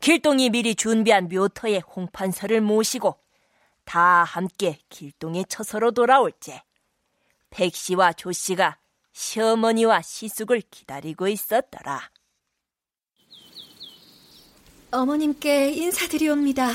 길동이 0.00 0.50
미리 0.50 0.74
준비한 0.74 1.28
묘터에 1.28 1.78
홍판서를 1.78 2.60
모시고 2.60 3.16
다 3.84 4.24
함께 4.24 4.78
길동의 4.88 5.46
처서로 5.48 5.92
돌아올제 5.92 6.62
백 7.50 7.74
씨와 7.74 8.12
조 8.12 8.32
씨가 8.32 8.78
시어머니와 9.12 10.02
시숙을 10.02 10.62
기다리고 10.70 11.28
있었더라. 11.28 12.10
어머님께 14.90 15.72
인사드리옵니다. 15.72 16.70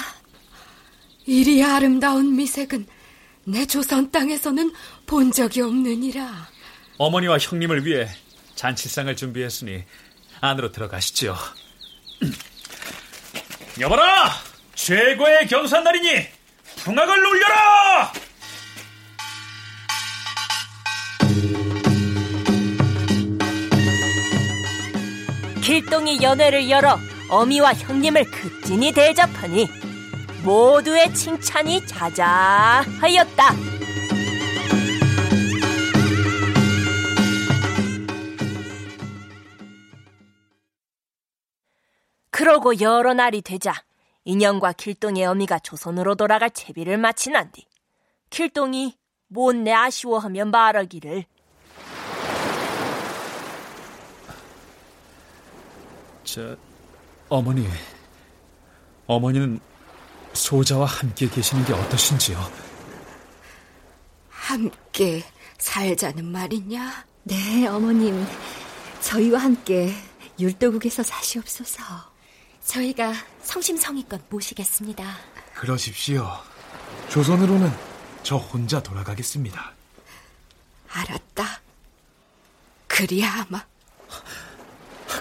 이리 1.26 1.64
아름다운 1.64 2.36
미색은 2.36 2.86
내 3.46 3.66
조선 3.66 4.12
땅에서는 4.12 4.72
본 5.06 5.32
적이 5.32 5.62
없느니라. 5.62 6.50
어머니와 6.98 7.38
형님을 7.40 7.86
위해 7.86 8.08
잔치상을 8.56 9.16
준비했으니 9.16 9.84
안으로 10.42 10.72
들어가시지요. 10.72 11.36
여봐라! 13.80 14.32
최고의 14.76 15.48
경산날이니 15.48 16.28
풍악을 16.84 17.26
울려라! 17.26 18.14
길동이 25.64 26.22
연회를 26.22 26.70
열어 26.70 26.98
어미와 27.30 27.74
형님을 27.74 28.30
극진히 28.30 28.92
대접하니 28.92 29.70
모두의 30.44 31.14
칭찬이 31.14 31.88
자자하였다. 31.88 33.44
그러고 42.30 42.82
여러 42.82 43.14
날이 43.14 43.42
되자 43.42 43.74
인형과 44.26 44.74
길동의 44.74 45.24
어미가 45.26 45.60
조선으로 45.60 46.16
돌아갈 46.16 46.52
채비를 46.52 46.98
마치난 46.98 47.54
뒤 47.54 47.66
길동이 48.30 48.98
못내 49.30 49.72
아쉬워하며 49.72 50.44
말하기를 50.46 51.24
저 56.34 56.58
어머니 57.30 57.70
어머니는 59.06 59.60
소자와 60.34 60.88
함께 60.88 61.30
계시는 61.30 61.64
게 61.64 61.74
어떠신지요? 61.74 62.52
함께 64.30 65.24
살자는 65.60 66.26
말이냐? 66.26 67.06
네, 67.22 67.68
어머님. 67.68 68.26
저희와 69.02 69.42
함께 69.42 69.94
율도국에서 70.40 71.04
사시옵소서. 71.04 71.84
저희가 72.66 73.14
성심성의껏 73.44 74.20
모시겠습니다. 74.28 75.06
그러십시오. 75.54 76.28
조선으로는 77.10 77.72
저 78.24 78.38
혼자 78.38 78.82
돌아가겠습니다. 78.82 79.72
알았다. 80.90 81.62
그리야 82.88 83.46
아마. 83.48 83.64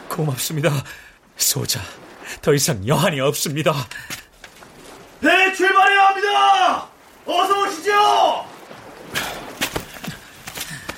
고맙습니다. 0.08 0.70
소자, 1.36 1.80
더 2.40 2.52
이상 2.54 2.86
여한이 2.86 3.20
없습니다. 3.20 3.72
배 5.20 5.52
출발해야 5.54 6.06
합니다! 6.06 6.88
어서 7.24 7.62
오시죠! 7.62 8.46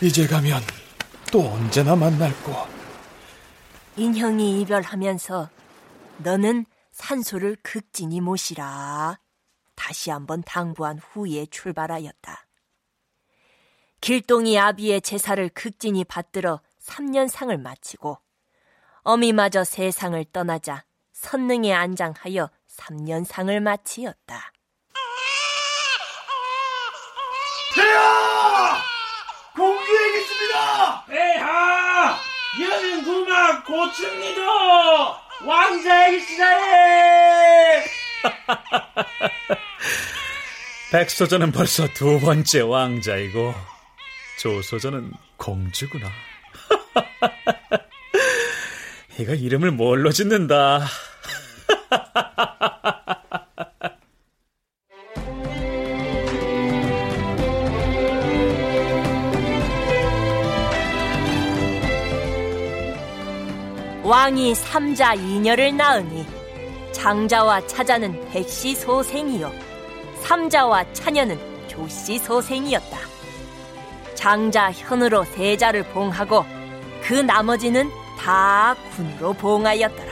이제 0.01 0.27
가면 0.27 0.63
또 1.31 1.41
언제나 1.51 1.95
만날고. 1.97 2.53
인형이 3.97 4.61
이별하면서 4.63 5.51
너는 6.19 6.67
산소를 6.93 7.57
극진히 7.63 8.21
모시라. 8.21 9.19
다시 9.75 10.11
한번 10.11 10.43
당부한 10.45 10.99
후에 10.99 11.47
출발하였다. 11.47 12.47
길동이 14.01 14.59
아비의 14.59 15.01
제사를 15.01 15.49
극진히 15.51 16.05
받들어 16.05 16.61
3년상을 16.83 17.59
마치고 17.61 18.19
어미마저 19.05 19.65
세상을 19.65 20.25
떠나자 20.33 20.85
선능에 21.13 21.75
안장하여 21.75 22.49
3년상을 22.75 23.61
마치었다. 23.61 24.53
폐하! 27.75 28.83
공주에겠습니다! 29.55 31.05
폐하! 31.05 32.19
여는 32.63 33.05
구마 33.05 33.63
고충니도 33.63 34.43
왕자이시다에 35.45 36.65
백소전은 40.93 41.53
벌써 41.53 41.87
두 41.89 42.19
번째 42.21 42.61
왕자이고 42.63 43.55
조소전은 44.39 45.13
공주구나. 45.37 46.09
이가 49.19 49.35
이름을 49.35 49.71
뭘로 49.71 50.11
짓는다. 50.11 50.81
왕이 64.03 64.55
삼자 64.55 65.15
이녀를 65.15 65.77
낳으니 65.77 66.27
장자와 66.93 67.67
차자는 67.67 68.31
백씨 68.31 68.75
소생이요 68.75 69.51
삼자와 70.23 70.93
차녀는 70.93 71.39
조씨 71.69 72.19
소생이었다. 72.19 72.99
장자 74.15 74.73
현으로 74.73 75.25
세자를 75.25 75.85
봉하고 75.85 76.45
그 77.03 77.15
나머지는 77.15 77.91
다 78.25 78.75
군으로 78.97 79.35
봉하였더라. 79.35 80.11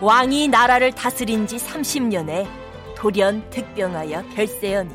왕이 0.00 0.48
나라를 0.48 0.92
다스린 0.92 1.46
지 1.46 1.56
30년에 1.58 2.48
돌연 2.96 3.50
득병하여 3.50 4.24
별세하니 4.34 4.94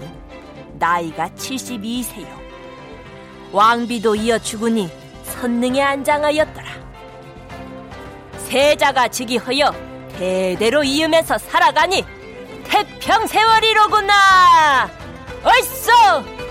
나이가 0.79 1.29
72세요. 1.29 2.27
왕비도 3.51 4.15
이어 4.15 4.39
죽으니 4.39 4.89
선능에 5.23 5.79
안장하였더라. 5.79 6.71
세자가 8.47 9.09
즉위하여 9.09 9.71
대대로 10.17 10.83
이으면서 10.83 11.37
살아가니 11.37 12.03
태평 12.63 13.27
세월이로구나. 13.27 14.89
얼쏘! 15.43 16.48